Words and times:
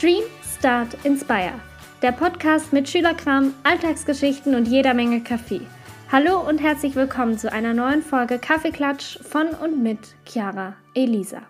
Dream, 0.00 0.22
Start, 0.56 0.96
Inspire. 1.02 1.60
Der 2.02 2.12
Podcast 2.12 2.72
mit 2.72 2.88
Schülerkram, 2.88 3.52
Alltagsgeschichten 3.64 4.54
und 4.54 4.68
jeder 4.68 4.94
Menge 4.94 5.24
Kaffee. 5.24 5.62
Hallo 6.12 6.38
und 6.38 6.58
herzlich 6.58 6.94
willkommen 6.94 7.36
zu 7.36 7.50
einer 7.50 7.74
neuen 7.74 8.02
Folge 8.02 8.38
Kaffeeklatsch 8.38 9.18
von 9.24 9.48
und 9.48 9.82
mit 9.82 9.98
Chiara 10.24 10.76
Elisa. 10.94 11.42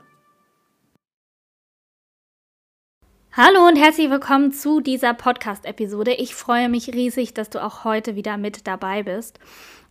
Hallo 3.32 3.68
und 3.68 3.76
herzlich 3.76 4.08
willkommen 4.08 4.50
zu 4.50 4.80
dieser 4.80 5.12
Podcast-Episode. 5.12 6.14
Ich 6.14 6.34
freue 6.34 6.70
mich 6.70 6.94
riesig, 6.94 7.34
dass 7.34 7.50
du 7.50 7.62
auch 7.62 7.84
heute 7.84 8.16
wieder 8.16 8.38
mit 8.38 8.66
dabei 8.66 9.02
bist. 9.02 9.38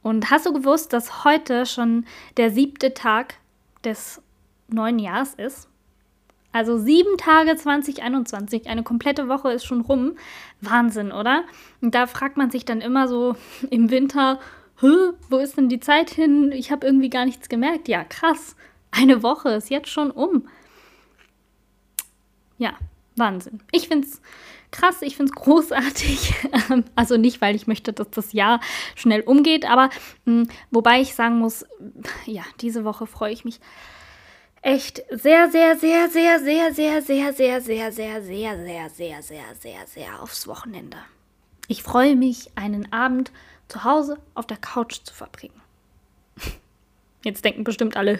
Und 0.01 0.31
hast 0.31 0.47
du 0.47 0.53
gewusst, 0.53 0.93
dass 0.93 1.23
heute 1.23 1.67
schon 1.67 2.07
der 2.37 2.49
siebte 2.49 2.95
Tag 2.95 3.35
des 3.83 4.19
neuen 4.67 4.97
Jahres 4.97 5.35
ist? 5.35 5.69
Also 6.57 6.79
sieben 6.79 7.17
Tage 7.19 7.55
2021, 7.55 8.67
eine 8.67 8.81
komplette 8.81 9.29
Woche 9.29 9.51
ist 9.51 9.63
schon 9.63 9.81
rum. 9.81 10.17
Wahnsinn, 10.59 11.11
oder? 11.11 11.43
Und 11.81 11.93
da 11.93 12.07
fragt 12.07 12.35
man 12.35 12.49
sich 12.49 12.65
dann 12.65 12.81
immer 12.81 13.07
so 13.07 13.35
im 13.69 13.91
Winter, 13.91 14.39
wo 14.81 15.37
ist 15.37 15.55
denn 15.55 15.69
die 15.69 15.79
Zeit 15.79 16.09
hin? 16.09 16.51
Ich 16.51 16.71
habe 16.71 16.87
irgendwie 16.87 17.11
gar 17.11 17.25
nichts 17.25 17.47
gemerkt. 17.47 17.87
Ja, 17.87 18.03
krass. 18.03 18.55
Eine 18.89 19.21
Woche 19.21 19.49
ist 19.49 19.69
jetzt 19.69 19.89
schon 19.89 20.09
um. 20.09 20.47
Ja, 22.57 22.73
Wahnsinn. 23.15 23.59
Ich 23.71 23.87
finde 23.87 24.07
es 24.07 24.19
krass, 24.71 25.03
ich 25.03 25.15
finde 25.15 25.31
es 25.31 25.39
großartig. 25.39 26.33
also 26.95 27.17
nicht, 27.17 27.39
weil 27.39 27.55
ich 27.55 27.67
möchte, 27.67 27.93
dass 27.93 28.09
das 28.09 28.33
Jahr 28.33 28.61
schnell 28.95 29.21
umgeht, 29.21 29.69
aber 29.69 29.91
mh, 30.25 30.47
wobei 30.71 31.01
ich 31.01 31.13
sagen 31.13 31.37
muss, 31.37 31.67
ja, 32.25 32.41
diese 32.61 32.83
Woche 32.83 33.05
freue 33.05 33.31
ich 33.31 33.45
mich 33.45 33.59
echt 34.67 35.01
sehr, 35.09 35.49
sehr, 35.49 35.77
sehr, 35.77 36.09
sehr, 36.09 36.39
sehr, 36.39 36.73
sehr, 36.73 36.73
sehr, 36.73 37.31
sehr, 37.33 37.33
sehr, 37.33 37.61
sehr, 37.61 37.91
sehr, 37.91 38.21
sehr, 38.21 38.89
sehr, 38.89 39.21
sehr, 39.23 39.55
sehr, 39.55 39.87
sehr 39.87 40.21
aufs 40.21 40.45
Wochenende. 40.45 40.97
Ich 41.69 41.83
freue 41.83 42.17
mich, 42.17 42.51
einen 42.55 42.91
Abend 42.91 43.31
zu 43.69 43.85
Hause 43.85 44.17
auf 44.33 44.45
der 44.45 44.57
Couch 44.57 44.99
zu 45.05 45.13
verbringen. 45.13 45.61
Jetzt 47.23 47.45
denken 47.45 47.63
bestimmt 47.63 47.95
alle, 47.95 48.19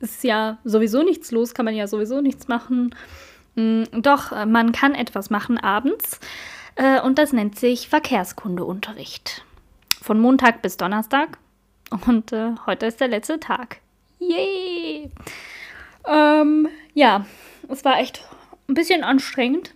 ist 0.00 0.24
ja 0.24 0.58
sowieso 0.64 1.04
nichts 1.04 1.30
los, 1.30 1.54
kann 1.54 1.64
man 1.64 1.76
ja 1.76 1.86
sowieso 1.86 2.20
nichts 2.20 2.48
machen. 2.48 2.92
Mm, 3.54 3.84
doch, 3.92 4.32
äh, 4.32 4.46
man 4.46 4.72
kann 4.72 4.96
etwas 4.96 5.30
machen 5.30 5.58
abends 5.58 6.18
äh, 6.74 7.00
und 7.00 7.18
das 7.18 7.32
nennt 7.32 7.56
sich 7.56 7.88
Verkehrskundeunterricht. 7.88 9.44
Von 10.02 10.18
Montag 10.18 10.60
bis 10.60 10.76
Donnerstag 10.76 11.38
und 12.04 12.32
äh, 12.32 12.54
heute 12.66 12.86
ist 12.86 13.00
der 13.00 13.08
letzte 13.08 13.38
Tag. 13.38 13.78
Yay! 14.20 15.10
Ähm, 16.06 16.68
ja, 16.94 17.26
es 17.68 17.84
war 17.84 17.98
echt 17.98 18.22
ein 18.68 18.74
bisschen 18.74 19.02
anstrengend. 19.02 19.74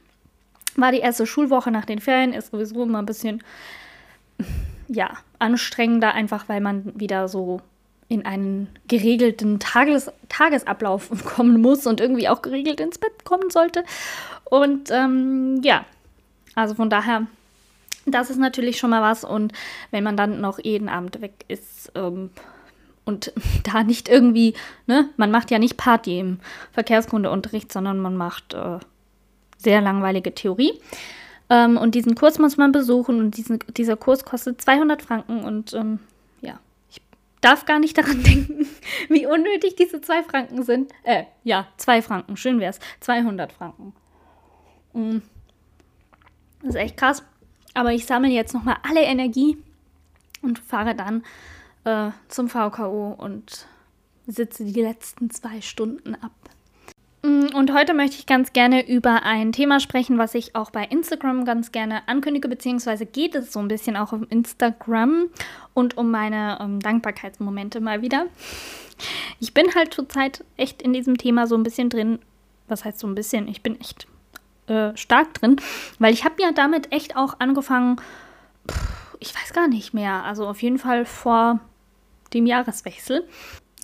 War 0.77 0.93
die 0.93 0.99
erste 0.99 1.27
Schulwoche 1.27 1.71
nach 1.71 1.85
den 1.85 1.99
Ferien, 1.99 2.33
ist 2.33 2.51
sowieso 2.51 2.83
immer 2.83 2.99
ein 2.99 3.07
bisschen, 3.07 3.43
ja, 4.89 5.11
anstrengender, 5.39 6.13
einfach 6.13 6.49
weil 6.49 6.61
man 6.61 6.99
wieder 6.99 7.29
so 7.29 7.61
in 8.09 8.27
einen 8.27 8.69
geregelten 8.87 9.59
Tages 9.61 10.11
Tagesablauf 10.29 11.11
kommen 11.25 11.61
muss 11.61 11.87
und 11.87 12.01
irgendwie 12.01 12.29
auch 12.29 12.43
geregelt 12.43 12.81
ins 12.81 12.99
Bett 12.99 13.25
kommen 13.25 13.51
sollte. 13.51 13.85
Und 14.45 14.91
ähm, 14.91 15.61
ja, 15.63 15.85
also 16.55 16.75
von 16.75 16.91
daher, 16.91 17.27
das 18.05 18.31
ist 18.31 18.39
natürlich 18.39 18.79
schon 18.79 18.91
mal 18.91 19.03
was. 19.03 19.25
Und 19.25 19.53
wenn 19.91 20.05
man 20.05 20.17
dann 20.17 20.41
noch 20.41 20.59
jeden 20.59 20.89
Abend 20.89 21.21
weg 21.23 21.45
ist 21.49 21.93
ähm, 21.95 22.31
und 23.05 23.33
da 23.65 23.83
nicht 23.85 24.09
irgendwie, 24.09 24.55
ne, 24.87 25.09
man 25.17 25.31
macht 25.31 25.51
ja 25.51 25.59
nicht 25.59 25.77
Party 25.77 26.19
im 26.19 26.39
Verkehrskundeunterricht, 26.73 27.73
sondern 27.73 27.99
man 27.99 28.17
macht 28.17 28.55
äh, 28.55 28.79
sehr 29.59 29.81
langweilige 29.81 30.35
Theorie. 30.35 30.81
Ähm, 31.51 31.77
und 31.77 31.95
diesen 31.95 32.15
Kurs 32.15 32.39
muss 32.39 32.57
man 32.57 32.73
besuchen 32.73 33.19
und 33.19 33.37
diesen, 33.37 33.59
dieser 33.77 33.97
Kurs 33.97 34.25
kostet 34.25 34.61
200 34.61 35.03
Franken 35.03 35.45
und 35.45 35.75
ähm, 35.75 36.01
darf 37.45 37.67
gar 37.67 37.79
nicht 37.79 37.97
daran 37.99 38.23
denken, 38.23 38.67
wie 39.09 39.27
unnötig 39.27 39.77
diese 39.77 40.01
zwei 40.01 40.23
Franken 40.23 40.63
sind. 40.63 40.93
Äh, 41.03 41.25
ja, 41.45 41.69
zwei 41.77 42.03
Franken, 42.03 42.37
schön 42.37 42.61
wär's. 42.61 42.81
200 43.01 43.53
Franken. 43.53 43.93
Mm. 44.95 45.19
Das 46.63 46.71
ist 46.71 46.81
echt 46.81 46.97
krass. 46.97 47.23
Aber 47.75 47.93
ich 47.93 48.07
sammle 48.07 48.31
jetzt 48.31 48.55
nochmal 48.55 48.77
alle 48.89 49.03
Energie 49.03 49.59
und 50.41 50.59
fahre 50.59 50.95
dann 50.95 51.23
äh, 51.85 52.11
zum 52.29 52.49
VKO 52.49 53.15
und 53.19 53.67
sitze 54.27 54.65
die 54.65 54.83
letzten 54.83 55.31
zwei 55.31 55.61
Stunden 55.61 56.15
ab. 56.15 56.33
Mm, 57.23 57.55
und 57.55 57.73
heute 57.73 57.95
möchte 57.95 58.17
ich 58.19 58.27
ganz 58.27 58.53
gerne 58.53 58.87
über 58.87 59.23
ein 59.23 59.53
Thema 59.53 59.81
sprechen, 59.81 60.19
was 60.19 60.35
ich 60.35 60.55
auch 60.55 60.71
bei 60.71 60.85
Instagram 60.85 61.45
ganz 61.45 61.73
gerne 61.73 62.07
ankündige, 62.07 62.49
beziehungsweise 62.49 63.07
geht 63.07 63.35
es 63.35 63.53
so 63.53 63.61
ein 63.61 63.69
bisschen 63.69 63.97
auch 63.97 64.13
um 64.13 64.27
Instagram 64.29 65.31
und 65.73 65.97
um 65.97 66.11
meine 66.11 66.59
ähm, 66.61 66.81
Dankbarkeitsmomente 66.81 67.81
mal 67.81 68.03
wieder. 68.03 68.27
Ich 69.41 69.55
bin 69.55 69.75
halt 69.75 69.95
zurzeit 69.95 70.45
echt 70.57 70.83
in 70.83 70.93
diesem 70.93 71.17
Thema 71.17 71.47
so 71.47 71.57
ein 71.57 71.63
bisschen 71.63 71.89
drin. 71.91 72.19
Was 72.69 72.85
heißt 72.85 72.99
so 72.99 73.07
ein 73.07 73.15
bisschen? 73.15 73.49
Ich 73.49 73.63
bin 73.63 73.81
echt 73.81 74.07
äh, 74.67 74.97
stark 74.97 75.35
drin, 75.35 75.57
weil 75.99 76.13
ich 76.13 76.25
habe 76.25 76.41
ja 76.41 76.53
damit 76.53 76.93
echt 76.93 77.17
auch 77.17 77.41
angefangen, 77.41 77.97
pff, 78.71 79.17
ich 79.21 79.35
weiß 79.35 79.53
gar 79.53 79.69
nicht 79.69 79.95
mehr, 79.95 80.25
also 80.25 80.47
auf 80.47 80.63
jeden 80.63 80.79
Fall 80.79 81.05
vor 81.05 81.61
dem 82.35 82.47
Jahreswechsel, 82.47 83.27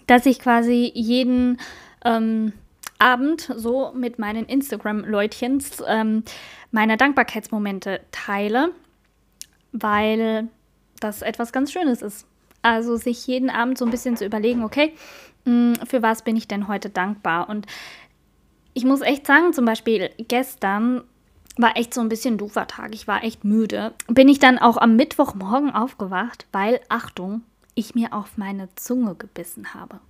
dass 0.07 0.27
ich 0.27 0.39
quasi 0.39 0.91
jeden... 0.95 1.59
Ähm, 2.05 2.53
Abend 3.01 3.51
so 3.57 3.93
mit 3.95 4.19
meinen 4.19 4.45
Instagram-Leutchens 4.45 5.83
ähm, 5.89 6.23
meine 6.71 6.97
Dankbarkeitsmomente 6.97 8.01
teile, 8.13 8.73
weil 9.73 10.49
das 11.01 11.23
etwas 11.23 11.53
ganz 11.53 11.73
Schönes 11.73 12.03
ist. 12.03 12.27
Also 12.63 12.97
sich 12.97 13.27
jeden 13.27 13.49
Abend 13.49 13.79
so 13.79 13.87
ein 13.87 13.91
bisschen 13.91 14.17
zu 14.17 14.27
überlegen, 14.27 14.63
okay, 14.63 14.93
mh, 15.47 15.79
hm, 15.79 15.87
für 15.87 16.03
was 16.03 16.23
bin 16.23 16.37
ich 16.37 16.47
denn 16.47 16.69
heute 16.69 16.91
dankbar? 16.91 17.49
Und 17.49 17.67
ich 18.75 18.85
muss 18.85 19.01
echt 19.01 19.27
sagen, 19.27 19.55
zum 19.55 19.65
Beispiel 19.65 20.11
gestern 20.29 21.03
war 21.57 21.77
echt 21.77 21.95
so 21.95 22.03
ein 22.03 22.11
bisschen 22.11 22.37
doofer 22.37 22.67
Tag. 22.67 22.95
Ich 22.95 23.09
war 23.09 23.25
echt 23.25 23.45
müde. 23.45 23.95
Bin 24.09 24.29
ich 24.29 24.39
dann 24.39 24.59
auch 24.59 24.77
am 24.77 24.97
Mittwochmorgen 24.97 25.71
aufgewacht, 25.75 26.47
weil, 26.53 26.81
Achtung, 26.91 27.43
ich 27.81 27.95
mir 27.95 28.13
auf 28.13 28.37
meine 28.37 28.69
Zunge 28.77 29.15
gebissen 29.15 29.75
habe. 29.75 30.01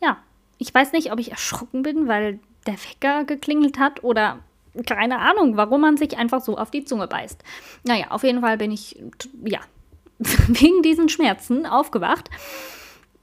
Ja, 0.00 0.18
ich 0.58 0.72
weiß 0.72 0.92
nicht, 0.92 1.12
ob 1.12 1.18
ich 1.18 1.30
erschrocken 1.30 1.82
bin, 1.82 2.08
weil 2.08 2.38
der 2.66 2.74
Wecker 2.74 3.24
geklingelt 3.24 3.78
hat 3.78 4.04
oder 4.04 4.38
keine 4.86 5.18
Ahnung, 5.18 5.56
warum 5.56 5.80
man 5.80 5.96
sich 5.96 6.16
einfach 6.16 6.40
so 6.40 6.56
auf 6.56 6.70
die 6.70 6.84
Zunge 6.84 7.08
beißt. 7.08 7.42
Naja, 7.84 8.06
auf 8.10 8.22
jeden 8.22 8.40
Fall 8.40 8.58
bin 8.58 8.70
ich, 8.70 9.02
ja, 9.44 9.60
wegen 10.18 10.82
diesen 10.82 11.08
Schmerzen 11.08 11.66
aufgewacht. 11.66 12.30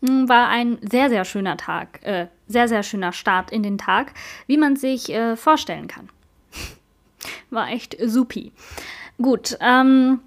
Hm, 0.05 0.27
war 0.27 0.49
ein 0.49 0.77
sehr, 0.81 1.09
sehr 1.09 1.25
schöner 1.25 1.57
Tag, 1.57 2.03
äh, 2.03 2.27
sehr, 2.47 2.67
sehr 2.67 2.83
schöner 2.83 3.13
Start 3.13 3.51
in 3.51 3.63
den 3.63 3.77
Tag, 3.77 4.13
wie 4.47 4.57
man 4.57 4.75
sich 4.75 5.09
äh, 5.09 5.35
vorstellen 5.35 5.87
kann. 5.87 6.09
War 7.49 7.69
echt 7.69 7.95
supi. 8.03 8.51
Gut, 9.21 9.57
ähm, 9.61 10.19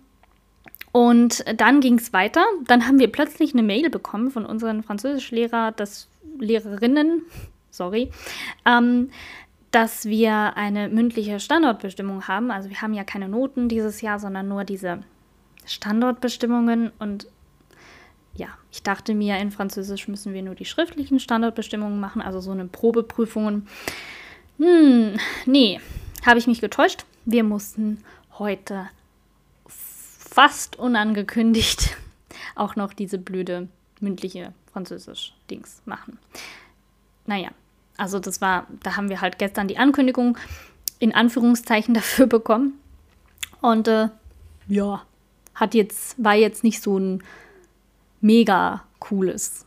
und 0.92 1.44
dann 1.60 1.80
ging 1.80 1.98
es 1.98 2.12
weiter. 2.12 2.44
Dann 2.66 2.86
haben 2.86 2.98
wir 2.98 3.10
plötzlich 3.10 3.52
eine 3.52 3.62
Mail 3.62 3.90
bekommen 3.90 4.30
von 4.30 4.46
unseren 4.46 4.82
Französischlehrer, 4.82 5.72
dass 5.72 6.08
Lehrerinnen, 6.38 7.22
sorry, 7.70 8.10
ähm, 8.64 9.10
dass 9.70 10.06
wir 10.06 10.56
eine 10.56 10.88
mündliche 10.88 11.40
Standortbestimmung 11.40 12.26
haben. 12.26 12.50
Also 12.50 12.70
wir 12.70 12.80
haben 12.80 12.94
ja 12.94 13.04
keine 13.04 13.28
Noten 13.28 13.68
dieses 13.68 14.00
Jahr, 14.00 14.18
sondern 14.18 14.48
nur 14.48 14.64
diese 14.64 15.00
Standortbestimmungen. 15.66 16.90
Und 16.98 17.26
ja, 18.34 18.48
ich 18.72 18.82
dachte 18.82 19.14
mir, 19.14 19.36
in 19.38 19.50
Französisch 19.50 20.08
müssen 20.08 20.32
wir 20.32 20.42
nur 20.42 20.54
die 20.54 20.64
schriftlichen 20.64 21.20
Standortbestimmungen 21.20 22.00
machen, 22.00 22.22
also 22.22 22.40
so 22.40 22.52
eine 22.52 22.64
Probeprüfungen. 22.64 23.68
Hm, 24.58 25.16
nee, 25.44 25.80
habe 26.24 26.38
ich 26.38 26.46
mich 26.46 26.60
getäuscht. 26.60 27.04
Wir 27.26 27.44
mussten 27.44 28.02
heute 28.38 28.88
fast 30.28 30.76
unangekündigt 30.76 31.96
auch 32.54 32.76
noch 32.76 32.92
diese 32.92 33.18
blöde 33.18 33.68
mündliche 34.00 34.52
Französisch-Dings 34.72 35.82
machen. 35.84 36.18
Naja, 37.26 37.50
also 37.96 38.18
das 38.18 38.40
war, 38.40 38.66
da 38.82 38.96
haben 38.96 39.08
wir 39.08 39.20
halt 39.20 39.38
gestern 39.38 39.68
die 39.68 39.78
Ankündigung 39.78 40.38
in 40.98 41.14
Anführungszeichen 41.14 41.94
dafür 41.94 42.26
bekommen. 42.26 42.78
Und 43.60 43.88
äh, 43.88 44.08
ja, 44.68 45.02
hat 45.54 45.74
jetzt, 45.74 46.22
war 46.22 46.34
jetzt 46.34 46.62
nicht 46.62 46.82
so 46.82 46.98
ein 46.98 47.22
mega 48.20 48.84
cooles, 49.00 49.66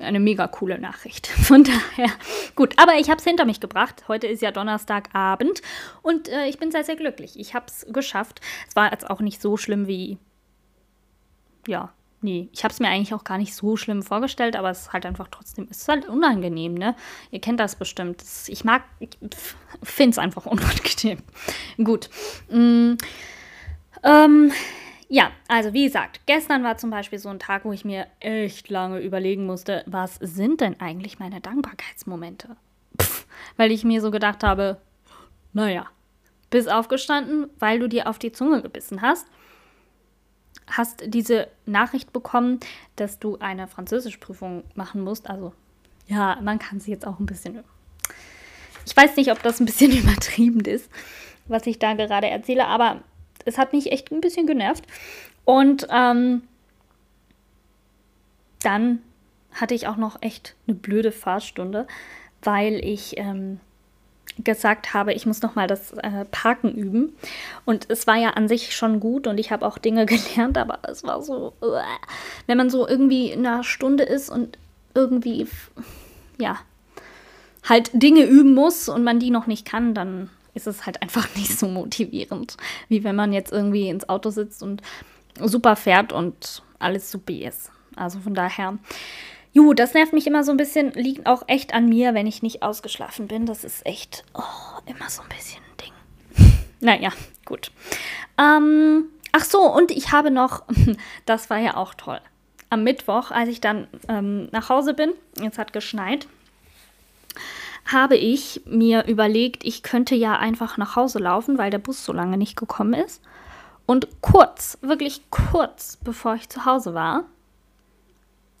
eine 0.00 0.20
mega 0.20 0.46
coole 0.48 0.78
Nachricht. 0.78 1.26
Von 1.26 1.64
daher, 1.64 2.10
gut, 2.54 2.78
aber 2.78 2.94
ich 2.96 3.10
habe 3.10 3.18
es 3.18 3.24
hinter 3.24 3.44
mich 3.44 3.60
gebracht. 3.60 4.04
Heute 4.08 4.26
ist 4.26 4.42
ja 4.42 4.50
Donnerstagabend 4.50 5.62
und 6.02 6.28
äh, 6.28 6.46
ich 6.46 6.58
bin 6.58 6.70
sehr, 6.70 6.84
sehr 6.84 6.96
glücklich. 6.96 7.38
Ich 7.38 7.54
habe 7.54 7.66
es 7.68 7.86
geschafft. 7.90 8.40
Es 8.68 8.76
war 8.76 8.90
jetzt 8.90 9.08
auch 9.08 9.20
nicht 9.20 9.40
so 9.40 9.56
schlimm 9.56 9.86
wie, 9.86 10.18
ja, 11.66 11.92
nee, 12.22 12.48
ich 12.52 12.64
habe 12.64 12.72
es 12.72 12.80
mir 12.80 12.88
eigentlich 12.88 13.14
auch 13.14 13.24
gar 13.24 13.38
nicht 13.38 13.54
so 13.54 13.76
schlimm 13.76 14.02
vorgestellt, 14.02 14.56
aber 14.56 14.70
es 14.70 14.82
ist 14.82 14.92
halt 14.92 15.06
einfach 15.06 15.28
trotzdem, 15.30 15.66
es 15.70 15.78
ist 15.78 15.88
halt 15.88 16.08
unangenehm, 16.08 16.74
ne? 16.74 16.94
Ihr 17.30 17.40
kennt 17.40 17.60
das 17.60 17.76
bestimmt. 17.76 18.22
Ich 18.46 18.64
mag, 18.64 18.82
ich 19.00 19.10
finde 19.82 20.10
es 20.10 20.18
einfach 20.18 20.46
unangenehm. 20.46 21.18
Gut. 21.82 22.08
Mm, 22.48 22.94
ähm, 24.02 24.52
ja, 25.12 25.30
also 25.46 25.74
wie 25.74 25.84
gesagt, 25.84 26.20
gestern 26.24 26.64
war 26.64 26.78
zum 26.78 26.88
Beispiel 26.88 27.18
so 27.18 27.28
ein 27.28 27.38
Tag, 27.38 27.66
wo 27.66 27.72
ich 27.72 27.84
mir 27.84 28.06
echt 28.20 28.70
lange 28.70 29.00
überlegen 29.00 29.44
musste, 29.44 29.82
was 29.86 30.14
sind 30.14 30.62
denn 30.62 30.80
eigentlich 30.80 31.18
meine 31.18 31.42
Dankbarkeitsmomente? 31.42 32.56
Pff, 32.98 33.26
weil 33.58 33.72
ich 33.72 33.84
mir 33.84 34.00
so 34.00 34.10
gedacht 34.10 34.42
habe, 34.42 34.80
naja, 35.52 35.86
bist 36.48 36.72
aufgestanden, 36.72 37.50
weil 37.58 37.78
du 37.78 37.90
dir 37.90 38.08
auf 38.08 38.18
die 38.18 38.32
Zunge 38.32 38.62
gebissen 38.62 39.02
hast 39.02 39.26
hast 40.66 41.02
diese 41.06 41.48
Nachricht 41.66 42.14
bekommen, 42.14 42.60
dass 42.96 43.18
du 43.18 43.38
eine 43.38 43.66
Französischprüfung 43.66 44.64
machen 44.74 45.02
musst. 45.02 45.28
Also 45.28 45.52
ja, 46.06 46.38
man 46.40 46.58
kann 46.58 46.80
sie 46.80 46.90
jetzt 46.90 47.06
auch 47.06 47.18
ein 47.18 47.26
bisschen. 47.26 47.62
Ich 48.86 48.96
weiß 48.96 49.16
nicht, 49.16 49.30
ob 49.30 49.42
das 49.42 49.60
ein 49.60 49.66
bisschen 49.66 49.92
übertrieben 49.96 50.60
ist, 50.60 50.90
was 51.46 51.66
ich 51.66 51.78
da 51.78 51.92
gerade 51.92 52.28
erzähle, 52.28 52.66
aber 52.66 53.02
es 53.44 53.58
hat 53.58 53.72
mich 53.72 53.92
echt 53.92 54.10
ein 54.10 54.20
bisschen 54.20 54.46
genervt. 54.46 54.84
Und 55.44 55.86
ähm, 55.90 56.42
dann 58.62 59.02
hatte 59.52 59.74
ich 59.74 59.86
auch 59.86 59.96
noch 59.96 60.20
echt 60.22 60.54
eine 60.66 60.76
blöde 60.76 61.12
Fahrstunde, 61.12 61.86
weil 62.42 62.74
ich 62.84 63.18
ähm, 63.18 63.60
gesagt 64.38 64.94
habe, 64.94 65.12
ich 65.12 65.26
muss 65.26 65.42
noch 65.42 65.54
mal 65.54 65.66
das 65.66 65.92
äh, 65.92 66.24
Parken 66.30 66.72
üben. 66.72 67.14
Und 67.64 67.90
es 67.90 68.06
war 68.06 68.16
ja 68.16 68.30
an 68.30 68.48
sich 68.48 68.74
schon 68.74 69.00
gut 69.00 69.26
und 69.26 69.38
ich 69.38 69.50
habe 69.50 69.66
auch 69.66 69.78
Dinge 69.78 70.06
gelernt, 70.06 70.58
aber 70.58 70.78
es 70.88 71.04
war 71.04 71.22
so, 71.22 71.52
uh, 71.62 71.76
wenn 72.46 72.58
man 72.58 72.70
so 72.70 72.86
irgendwie 72.88 73.30
in 73.30 73.46
einer 73.46 73.64
Stunde 73.64 74.04
ist 74.04 74.30
und 74.30 74.58
irgendwie, 74.94 75.46
ja, 76.38 76.58
halt 77.68 77.90
Dinge 77.94 78.24
üben 78.24 78.54
muss 78.54 78.88
und 78.88 79.04
man 79.04 79.20
die 79.20 79.30
noch 79.30 79.46
nicht 79.46 79.66
kann, 79.66 79.94
dann 79.94 80.30
ist 80.54 80.66
es 80.66 80.86
halt 80.86 81.02
einfach 81.02 81.28
nicht 81.36 81.58
so 81.58 81.66
motivierend, 81.68 82.56
wie 82.88 83.04
wenn 83.04 83.16
man 83.16 83.32
jetzt 83.32 83.52
irgendwie 83.52 83.88
ins 83.88 84.08
Auto 84.08 84.30
sitzt 84.30 84.62
und 84.62 84.82
super 85.40 85.76
fährt 85.76 86.12
und 86.12 86.62
alles 86.78 87.10
super 87.10 87.32
ist. 87.32 87.70
Also 87.96 88.20
von 88.20 88.34
daher, 88.34 88.78
Ju, 89.52 89.74
das 89.74 89.92
nervt 89.92 90.14
mich 90.14 90.26
immer 90.26 90.44
so 90.44 90.50
ein 90.50 90.56
bisschen, 90.56 90.92
liegt 90.92 91.26
auch 91.26 91.42
echt 91.46 91.74
an 91.74 91.88
mir, 91.88 92.14
wenn 92.14 92.26
ich 92.26 92.42
nicht 92.42 92.62
ausgeschlafen 92.62 93.28
bin. 93.28 93.44
Das 93.44 93.64
ist 93.64 93.84
echt 93.84 94.24
oh, 94.34 94.42
immer 94.86 95.10
so 95.10 95.22
ein 95.22 95.28
bisschen 95.28 95.60
ein 95.62 95.76
Ding. 95.84 96.52
naja, 96.80 97.10
gut. 97.44 97.70
Ähm, 98.38 99.04
ach 99.32 99.44
so, 99.44 99.60
und 99.60 99.90
ich 99.90 100.10
habe 100.10 100.30
noch, 100.30 100.62
das 101.26 101.50
war 101.50 101.58
ja 101.58 101.76
auch 101.76 101.92
toll. 101.94 102.20
Am 102.70 102.82
Mittwoch, 102.82 103.30
als 103.30 103.50
ich 103.50 103.60
dann 103.60 103.88
ähm, 104.08 104.48
nach 104.52 104.70
Hause 104.70 104.94
bin, 104.94 105.12
jetzt 105.38 105.58
hat 105.58 105.74
geschneit, 105.74 106.26
habe 107.84 108.16
ich 108.16 108.62
mir 108.64 109.06
überlegt, 109.06 109.64
ich 109.64 109.82
könnte 109.82 110.14
ja 110.14 110.38
einfach 110.38 110.76
nach 110.76 110.96
Hause 110.96 111.18
laufen, 111.18 111.58
weil 111.58 111.70
der 111.70 111.78
Bus 111.78 112.04
so 112.04 112.12
lange 112.12 112.36
nicht 112.36 112.56
gekommen 112.56 112.94
ist. 112.94 113.22
Und 113.86 114.08
kurz, 114.20 114.78
wirklich 114.80 115.22
kurz 115.30 115.96
bevor 115.96 116.34
ich 116.34 116.48
zu 116.48 116.64
Hause 116.64 116.94
war, 116.94 117.24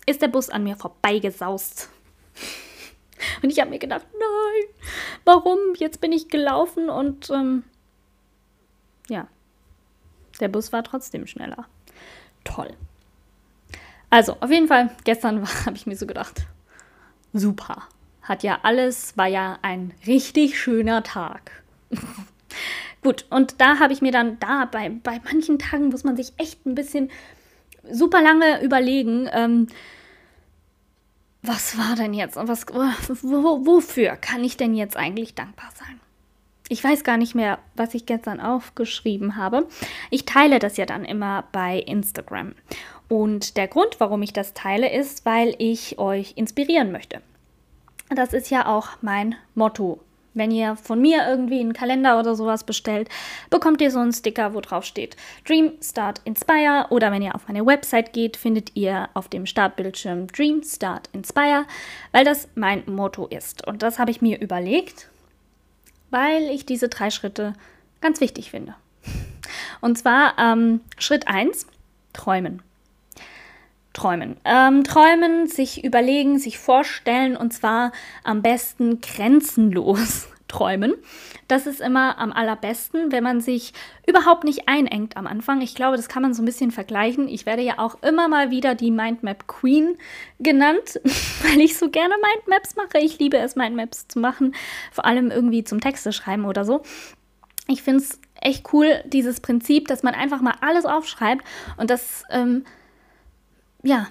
ist 0.06 0.20
der 0.20 0.28
Bus 0.28 0.50
an 0.50 0.64
mir 0.64 0.76
vorbeigesaust. 0.76 1.88
Und 3.42 3.50
ich 3.50 3.60
habe 3.60 3.70
mir 3.70 3.78
gedacht, 3.78 4.06
nein, 4.12 4.90
warum? 5.24 5.58
Jetzt 5.76 6.00
bin 6.00 6.12
ich 6.12 6.28
gelaufen 6.28 6.90
und 6.90 7.30
ähm, 7.30 7.62
ja, 9.08 9.28
der 10.40 10.48
Bus 10.48 10.72
war 10.72 10.82
trotzdem 10.82 11.26
schneller. 11.26 11.66
Toll. 12.44 12.74
Also, 14.10 14.36
auf 14.40 14.50
jeden 14.50 14.68
Fall, 14.68 14.90
gestern 15.04 15.46
habe 15.66 15.76
ich 15.76 15.86
mir 15.86 15.96
so 15.96 16.06
gedacht, 16.06 16.42
super. 17.32 17.82
Hat 18.22 18.42
ja 18.42 18.60
alles, 18.62 19.16
war 19.16 19.26
ja 19.26 19.58
ein 19.62 19.92
richtig 20.06 20.58
schöner 20.58 21.02
Tag. 21.02 21.62
Gut, 23.02 23.26
und 23.30 23.60
da 23.60 23.80
habe 23.80 23.92
ich 23.92 24.00
mir 24.00 24.12
dann, 24.12 24.38
da 24.38 24.64
bei, 24.64 24.88
bei 24.90 25.20
manchen 25.24 25.58
Tagen 25.58 25.88
muss 25.88 26.04
man 26.04 26.16
sich 26.16 26.32
echt 26.36 26.64
ein 26.66 26.74
bisschen 26.74 27.10
super 27.90 28.22
lange 28.22 28.62
überlegen, 28.62 29.28
ähm, 29.32 29.66
was 31.42 31.76
war 31.76 31.96
denn 31.96 32.14
jetzt 32.14 32.36
und 32.36 32.46
was, 32.46 32.66
wo, 32.68 33.66
wofür 33.66 34.16
kann 34.16 34.44
ich 34.44 34.56
denn 34.56 34.74
jetzt 34.74 34.96
eigentlich 34.96 35.34
dankbar 35.34 35.70
sein? 35.74 35.98
Ich 36.68 36.82
weiß 36.82 37.02
gar 37.02 37.16
nicht 37.16 37.34
mehr, 37.34 37.58
was 37.74 37.94
ich 37.94 38.06
gestern 38.06 38.40
aufgeschrieben 38.40 39.36
habe. 39.36 39.66
Ich 40.10 40.24
teile 40.24 40.60
das 40.60 40.76
ja 40.76 40.86
dann 40.86 41.04
immer 41.04 41.44
bei 41.52 41.78
Instagram. 41.78 42.54
Und 43.08 43.56
der 43.56 43.68
Grund, 43.68 43.96
warum 43.98 44.22
ich 44.22 44.32
das 44.32 44.54
teile, 44.54 44.90
ist, 44.90 45.26
weil 45.26 45.54
ich 45.58 45.98
euch 45.98 46.34
inspirieren 46.36 46.92
möchte. 46.92 47.20
Das 48.14 48.32
ist 48.32 48.50
ja 48.50 48.66
auch 48.66 48.88
mein 49.00 49.34
Motto 49.54 50.00
wenn 50.34 50.50
ihr 50.50 50.76
von 50.76 51.00
mir 51.00 51.26
irgendwie 51.26 51.60
einen 51.60 51.72
Kalender 51.72 52.18
oder 52.18 52.34
sowas 52.34 52.64
bestellt, 52.64 53.08
bekommt 53.50 53.80
ihr 53.80 53.90
so 53.90 53.98
einen 53.98 54.12
Sticker, 54.12 54.54
wo 54.54 54.60
drauf 54.60 54.84
steht 54.84 55.16
Dream, 55.46 55.72
Start, 55.82 56.20
Inspire. 56.24 56.86
Oder 56.90 57.12
wenn 57.12 57.22
ihr 57.22 57.34
auf 57.34 57.48
meine 57.48 57.66
Website 57.66 58.12
geht, 58.12 58.36
findet 58.36 58.74
ihr 58.74 59.08
auf 59.14 59.28
dem 59.28 59.46
Startbildschirm 59.46 60.28
Dream, 60.28 60.62
Start, 60.62 61.08
Inspire, 61.12 61.66
weil 62.12 62.24
das 62.24 62.48
mein 62.54 62.82
Motto 62.86 63.26
ist. 63.26 63.66
Und 63.66 63.82
das 63.82 63.98
habe 63.98 64.10
ich 64.10 64.22
mir 64.22 64.40
überlegt, 64.40 65.08
weil 66.10 66.42
ich 66.44 66.66
diese 66.66 66.88
drei 66.88 67.10
Schritte 67.10 67.54
ganz 68.00 68.20
wichtig 68.20 68.50
finde. 68.50 68.74
Und 69.80 69.98
zwar 69.98 70.38
ähm, 70.38 70.80
Schritt 70.98 71.28
1, 71.28 71.66
träumen. 72.12 72.62
Träumen. 73.92 74.36
Ähm, 74.44 74.84
träumen, 74.84 75.46
sich 75.46 75.84
überlegen, 75.84 76.38
sich 76.38 76.58
vorstellen 76.58 77.36
und 77.36 77.52
zwar 77.52 77.92
am 78.24 78.40
besten 78.40 79.00
grenzenlos 79.00 80.28
träumen. 80.48 80.94
Das 81.48 81.66
ist 81.66 81.80
immer 81.80 82.18
am 82.18 82.32
allerbesten, 82.32 83.12
wenn 83.12 83.22
man 83.22 83.40
sich 83.42 83.74
überhaupt 84.06 84.44
nicht 84.44 84.68
einengt 84.68 85.16
am 85.18 85.26
Anfang. 85.26 85.60
Ich 85.60 85.74
glaube, 85.74 85.96
das 85.96 86.08
kann 86.08 86.22
man 86.22 86.32
so 86.32 86.42
ein 86.42 86.46
bisschen 86.46 86.70
vergleichen. 86.70 87.28
Ich 87.28 87.44
werde 87.44 87.62
ja 87.62 87.78
auch 87.78 88.02
immer 88.02 88.28
mal 88.28 88.50
wieder 88.50 88.74
die 88.74 88.90
Mindmap 88.90 89.46
Queen 89.46 89.98
genannt, 90.38 91.00
weil 91.42 91.60
ich 91.60 91.76
so 91.76 91.90
gerne 91.90 92.14
Mindmaps 92.34 92.76
mache. 92.76 92.98
Ich 93.02 93.18
liebe 93.18 93.36
es, 93.36 93.56
Mindmaps 93.56 94.08
zu 94.08 94.18
machen, 94.18 94.54
vor 94.90 95.04
allem 95.04 95.30
irgendwie 95.30 95.64
zum 95.64 95.80
Texte 95.80 96.12
schreiben 96.12 96.46
oder 96.46 96.64
so. 96.64 96.82
Ich 97.68 97.82
finde 97.82 98.02
es 98.02 98.18
echt 98.40 98.72
cool, 98.72 99.02
dieses 99.06 99.40
Prinzip, 99.40 99.88
dass 99.88 100.02
man 100.02 100.14
einfach 100.14 100.40
mal 100.40 100.54
alles 100.60 100.84
aufschreibt 100.84 101.44
und 101.76 101.90
das 101.90 102.24
ähm, 102.30 102.64
ja, 103.82 104.08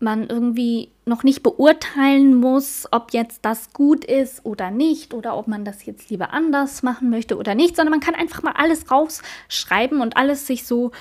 man 0.00 0.28
irgendwie 0.28 0.90
noch 1.06 1.22
nicht 1.22 1.42
beurteilen 1.42 2.34
muss, 2.34 2.86
ob 2.90 3.12
jetzt 3.12 3.44
das 3.44 3.72
gut 3.72 4.04
ist 4.04 4.44
oder 4.44 4.70
nicht 4.70 5.14
oder 5.14 5.36
ob 5.36 5.48
man 5.48 5.64
das 5.64 5.84
jetzt 5.86 6.10
lieber 6.10 6.32
anders 6.32 6.82
machen 6.82 7.10
möchte 7.10 7.36
oder 7.36 7.54
nicht, 7.54 7.76
sondern 7.76 7.92
man 7.92 8.00
kann 8.00 8.14
einfach 8.14 8.42
mal 8.42 8.54
alles 8.56 8.90
rausschreiben 8.90 10.00
und 10.00 10.16
alles 10.16 10.46
sich 10.46 10.66
so 10.66 10.92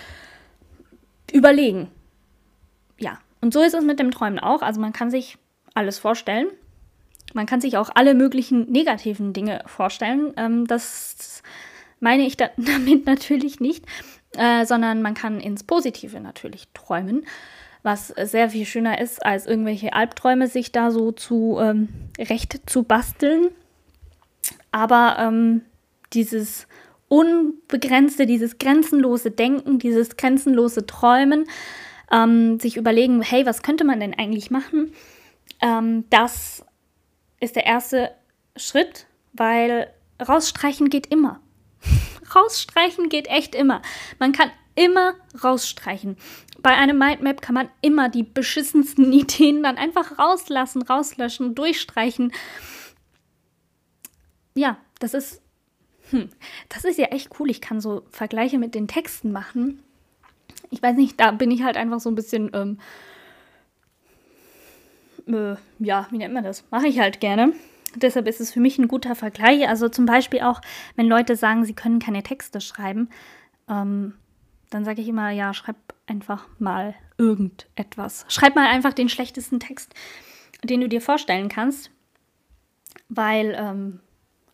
überlegen. 1.31 1.89
Ja, 2.99 3.19
und 3.41 3.53
so 3.53 3.61
ist 3.61 3.73
es 3.73 3.83
mit 3.83 3.99
dem 3.99 4.11
Träumen 4.11 4.39
auch. 4.39 4.61
Also 4.61 4.79
man 4.79 4.93
kann 4.93 5.11
sich 5.11 5.37
alles 5.73 5.99
vorstellen. 5.99 6.47
Man 7.33 7.45
kann 7.45 7.61
sich 7.61 7.77
auch 7.77 7.89
alle 7.93 8.13
möglichen 8.13 8.71
negativen 8.71 9.33
Dinge 9.33 9.63
vorstellen. 9.65 10.33
Ähm, 10.37 10.67
das 10.67 11.41
meine 11.99 12.25
ich 12.25 12.37
da 12.37 12.49
damit 12.57 13.05
natürlich 13.05 13.59
nicht, 13.59 13.85
äh, 14.37 14.65
sondern 14.65 15.01
man 15.01 15.13
kann 15.13 15.39
ins 15.39 15.63
Positive 15.63 16.19
natürlich 16.19 16.67
träumen 16.73 17.25
was 17.83 18.07
sehr 18.07 18.49
viel 18.49 18.65
schöner 18.65 18.99
ist, 18.99 19.23
als 19.25 19.45
irgendwelche 19.45 19.93
Albträume 19.93 20.47
sich 20.47 20.71
da 20.71 20.89
so 20.89 21.11
zu 21.11 21.57
ähm, 21.59 21.89
recht 22.17 22.61
zu 22.65 22.83
basteln. 22.83 23.49
Aber 24.71 25.17
ähm, 25.19 25.61
dieses 26.13 26.67
unbegrenzte, 27.09 28.25
dieses 28.25 28.57
grenzenlose 28.57 29.31
Denken, 29.31 29.79
dieses 29.79 30.15
grenzenlose 30.15 30.85
Träumen, 30.85 31.45
ähm, 32.11 32.59
sich 32.59 32.77
überlegen, 32.77 33.21
hey, 33.21 33.45
was 33.45 33.61
könnte 33.61 33.83
man 33.83 33.99
denn 33.99 34.13
eigentlich 34.13 34.49
machen? 34.49 34.93
Ähm, 35.61 36.05
das 36.09 36.65
ist 37.39 37.55
der 37.55 37.65
erste 37.65 38.11
Schritt, 38.55 39.07
weil 39.33 39.91
rausstreichen 40.25 40.89
geht 40.89 41.07
immer. 41.07 41.41
rausstreichen 42.35 43.09
geht 43.09 43.27
echt 43.27 43.55
immer. 43.55 43.81
Man 44.19 44.31
kann 44.31 44.49
immer 44.75 45.13
rausstreichen. 45.43 46.17
Bei 46.61 46.75
einem 46.75 46.97
Mindmap 46.97 47.41
kann 47.41 47.55
man 47.55 47.69
immer 47.81 48.09
die 48.09 48.23
beschissensten 48.23 49.11
Ideen 49.13 49.63
dann 49.63 49.77
einfach 49.77 50.17
rauslassen, 50.17 50.81
rauslöschen, 50.81 51.55
durchstreichen. 51.55 52.31
Ja, 54.55 54.77
das 54.99 55.13
ist, 55.13 55.41
hm, 56.11 56.29
das 56.69 56.85
ist 56.85 56.97
ja 56.97 57.07
echt 57.07 57.39
cool. 57.39 57.49
Ich 57.49 57.61
kann 57.61 57.81
so 57.81 58.03
Vergleiche 58.09 58.59
mit 58.59 58.75
den 58.75 58.87
Texten 58.87 59.31
machen. 59.31 59.83
Ich 60.69 60.81
weiß 60.81 60.95
nicht, 60.95 61.19
da 61.19 61.31
bin 61.31 61.51
ich 61.51 61.63
halt 61.63 61.77
einfach 61.77 61.99
so 61.99 62.09
ein 62.09 62.15
bisschen, 62.15 62.51
ähm, 62.53 62.79
äh, 65.27 65.55
ja, 65.79 66.07
wie 66.11 66.17
nennt 66.17 66.33
man 66.33 66.43
das? 66.43 66.63
Mache 66.71 66.87
ich 66.87 66.99
halt 66.99 67.19
gerne. 67.19 67.53
Deshalb 67.95 68.27
ist 68.27 68.41
es 68.41 68.51
für 68.51 68.59
mich 68.59 68.77
ein 68.79 68.87
guter 68.87 69.15
Vergleich. 69.15 69.67
Also 69.67 69.89
zum 69.89 70.05
Beispiel 70.05 70.41
auch, 70.41 70.61
wenn 70.95 71.07
Leute 71.07 71.35
sagen, 71.35 71.65
sie 71.65 71.75
können 71.75 71.99
keine 71.99 72.23
Texte 72.23 72.59
schreiben, 72.59 73.09
ähm, 73.69 74.13
dann 74.73 74.85
sage 74.85 75.01
ich 75.01 75.07
immer, 75.07 75.29
ja, 75.29 75.53
schreib 75.53 75.75
einfach 76.07 76.47
mal 76.59 76.95
irgendetwas. 77.17 78.25
Schreib 78.27 78.55
mal 78.55 78.67
einfach 78.67 78.93
den 78.93 79.09
schlechtesten 79.09 79.59
Text, 79.59 79.93
den 80.63 80.81
du 80.81 80.89
dir 80.89 81.01
vorstellen 81.01 81.49
kannst, 81.49 81.91
weil 83.09 83.55
ähm, 83.57 83.99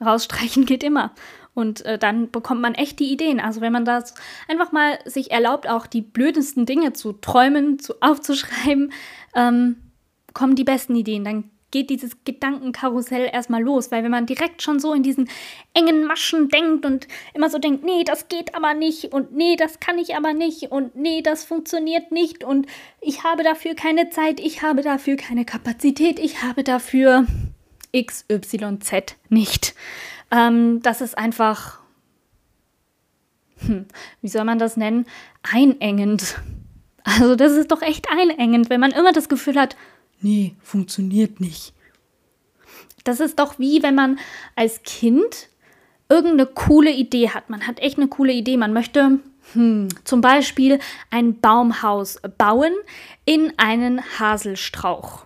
rausstreichen 0.03 0.65
geht 0.67 0.83
immer. 0.83 1.13
Und 1.53 1.85
äh, 1.85 1.97
dann 1.97 2.31
bekommt 2.31 2.61
man 2.61 2.73
echt 2.73 2.99
die 2.99 3.11
Ideen. 3.11 3.39
Also 3.39 3.61
wenn 3.61 3.73
man 3.73 3.85
das 3.85 4.13
einfach 4.47 4.71
mal 4.71 4.99
sich 5.05 5.31
erlaubt, 5.31 5.67
auch 5.67 5.87
die 5.87 6.01
blödesten 6.01 6.65
Dinge 6.65 6.93
zu 6.93 7.13
träumen, 7.13 7.79
zu 7.79 7.95
aufzuschreiben, 8.01 8.93
ähm, 9.35 9.77
kommen 10.33 10.55
die 10.55 10.63
besten 10.63 10.95
Ideen. 10.95 11.23
Dann 11.23 11.49
geht 11.71 11.89
dieses 11.89 12.23
Gedankenkarussell 12.23 13.29
erstmal 13.31 13.61
los, 13.61 13.91
weil 13.91 14.03
wenn 14.03 14.11
man 14.11 14.25
direkt 14.25 14.61
schon 14.61 14.79
so 14.79 14.93
in 14.93 15.03
diesen 15.03 15.29
engen 15.73 16.05
Maschen 16.05 16.49
denkt 16.49 16.85
und 16.85 17.07
immer 17.33 17.49
so 17.49 17.59
denkt, 17.59 17.83
nee, 17.83 18.03
das 18.03 18.27
geht 18.27 18.55
aber 18.55 18.73
nicht 18.73 19.13
und 19.13 19.35
nee, 19.35 19.55
das 19.55 19.79
kann 19.79 19.97
ich 19.97 20.15
aber 20.15 20.33
nicht 20.33 20.71
und 20.71 20.95
nee, 20.95 21.21
das 21.21 21.45
funktioniert 21.45 22.11
nicht 22.11 22.43
und 22.43 22.67
ich 23.01 23.23
habe 23.23 23.43
dafür 23.43 23.75
keine 23.75 24.09
Zeit, 24.09 24.39
ich 24.39 24.61
habe 24.61 24.81
dafür 24.81 25.15
keine 25.15 25.45
Kapazität, 25.45 26.19
ich 26.19 26.43
habe 26.43 26.63
dafür 26.63 27.25
XYZ 27.95 29.15
nicht. 29.29 29.75
Ähm, 30.31 30.81
das 30.81 31.01
ist 31.01 31.17
einfach, 31.17 31.79
hm, 33.59 33.85
wie 34.21 34.27
soll 34.27 34.43
man 34.43 34.59
das 34.59 34.77
nennen, 34.77 35.05
einengend. 35.43 36.39
Also 37.03 37.35
das 37.35 37.53
ist 37.53 37.71
doch 37.71 37.81
echt 37.81 38.07
einengend, 38.11 38.69
wenn 38.69 38.79
man 38.79 38.91
immer 38.91 39.11
das 39.11 39.29
Gefühl 39.29 39.59
hat, 39.59 39.75
nee, 40.21 40.55
funktioniert 40.61 41.39
nicht. 41.39 41.73
Das 43.03 43.19
ist 43.19 43.39
doch 43.39 43.59
wie 43.59 43.81
wenn 43.81 43.95
man 43.95 44.19
als 44.55 44.83
Kind 44.83 45.49
irgendeine 46.09 46.47
coole 46.47 46.91
Idee 46.91 47.29
hat. 47.29 47.49
Man 47.49 47.65
hat 47.67 47.79
echt 47.79 47.97
eine 47.97 48.07
coole 48.07 48.33
Idee. 48.33 48.57
Man 48.57 48.73
möchte 48.73 49.19
hm, 49.53 49.89
zum 50.03 50.21
Beispiel 50.21 50.79
ein 51.09 51.39
Baumhaus 51.39 52.19
bauen 52.37 52.73
in 53.25 53.53
einen 53.57 54.01
Haselstrauch. 54.19 55.25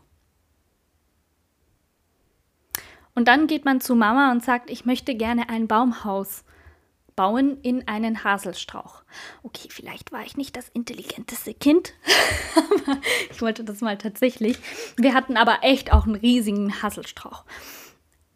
Und 3.16 3.28
dann 3.28 3.48
geht 3.48 3.64
man 3.64 3.80
zu 3.80 3.96
Mama 3.96 4.32
und 4.32 4.44
sagt, 4.44 4.70
ich 4.70 4.86
möchte 4.86 5.16
gerne 5.16 5.50
ein 5.50 5.68
Baumhaus 5.68 6.44
bauen 7.16 7.58
in 7.62 7.88
einen 7.88 8.24
Haselstrauch. 8.24 9.04
Okay, 9.44 9.70
vielleicht 9.70 10.12
war 10.12 10.24
ich 10.26 10.38
nicht 10.38 10.56
das 10.56 10.70
intelligenteste 10.70 11.54
Kind, 11.54 11.94
aber 12.56 12.98
ich 13.30 13.42
wollte 13.42 13.64
das 13.64 13.82
mal 13.82 13.98
tatsächlich. 13.98 14.58
Wir 14.98 15.14
hatten 15.14 15.38
aber 15.38 15.60
echt 15.62 15.94
auch 15.94 16.06
einen 16.06 16.16
riesigen 16.16 16.82
Haselstrauch. 16.82 17.44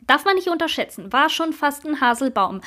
Darf 0.05 0.25
man 0.25 0.35
nicht 0.35 0.47
unterschätzen, 0.47 1.11
war 1.11 1.29
schon 1.29 1.53
fast 1.53 1.85
ein 1.85 1.99
Haselbaum, 1.99 2.61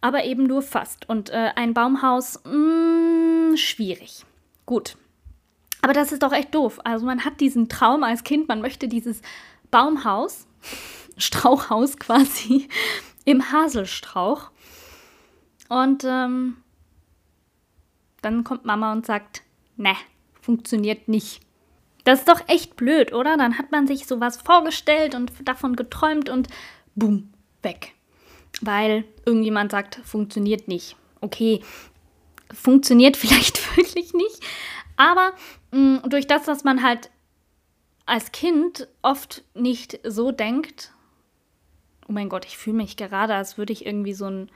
aber 0.00 0.24
eben 0.24 0.44
nur 0.44 0.62
fast. 0.62 1.08
Und 1.08 1.30
äh, 1.30 1.52
ein 1.56 1.72
Baumhaus, 1.72 2.40
mh, 2.44 3.52
mm, 3.52 3.56
schwierig. 3.56 4.24
Gut. 4.66 4.96
Aber 5.80 5.92
das 5.92 6.12
ist 6.12 6.22
doch 6.22 6.32
echt 6.32 6.54
doof. 6.54 6.80
Also 6.84 7.06
man 7.06 7.24
hat 7.24 7.40
diesen 7.40 7.68
Traum 7.68 8.04
als 8.04 8.24
Kind, 8.24 8.48
man 8.48 8.60
möchte 8.60 8.88
dieses 8.88 9.22
Baumhaus, 9.70 10.46
Strauchhaus 11.16 11.96
quasi, 11.96 12.68
im 13.24 13.50
Haselstrauch. 13.50 14.50
Und 15.68 16.04
ähm, 16.04 16.56
dann 18.22 18.44
kommt 18.44 18.64
Mama 18.64 18.92
und 18.92 19.06
sagt, 19.06 19.42
ne, 19.76 19.94
funktioniert 20.40 21.08
nicht. 21.08 21.40
Das 22.04 22.20
ist 22.20 22.28
doch 22.28 22.48
echt 22.48 22.76
blöd, 22.76 23.12
oder? 23.12 23.36
Dann 23.36 23.58
hat 23.58 23.72
man 23.72 23.86
sich 23.86 24.06
sowas 24.06 24.36
vorgestellt 24.36 25.14
und 25.14 25.32
davon 25.44 25.74
geträumt 25.74 26.28
und 26.28 26.48
boom, 26.94 27.32
weg. 27.62 27.94
Weil 28.60 29.04
irgendjemand 29.24 29.72
sagt, 29.72 30.00
funktioniert 30.04 30.68
nicht. 30.68 30.96
Okay, 31.20 31.60
funktioniert 32.52 33.16
vielleicht 33.18 33.76
wirklich 33.76 34.12
nicht, 34.14 34.40
aber 34.96 35.32
mh, 35.72 36.00
mm, 36.06 36.08
durch 36.10 36.26
das, 36.26 36.44
dass 36.44 36.64
man 36.64 36.82
halt 36.82 37.10
als 38.06 38.32
Kind 38.32 38.88
oft 39.02 39.42
nicht 39.54 39.98
so 40.04 40.30
denkt, 40.30 40.92
oh 42.06 42.12
mein 42.12 42.28
Gott, 42.28 42.44
ich 42.44 42.58
fühle 42.58 42.76
mich 42.76 42.96
gerade, 42.96 43.34
als 43.34 43.56
würde 43.56 43.72
ich 43.72 43.86
irgendwie 43.86 44.12
so 44.12 44.26
ein 44.26 44.50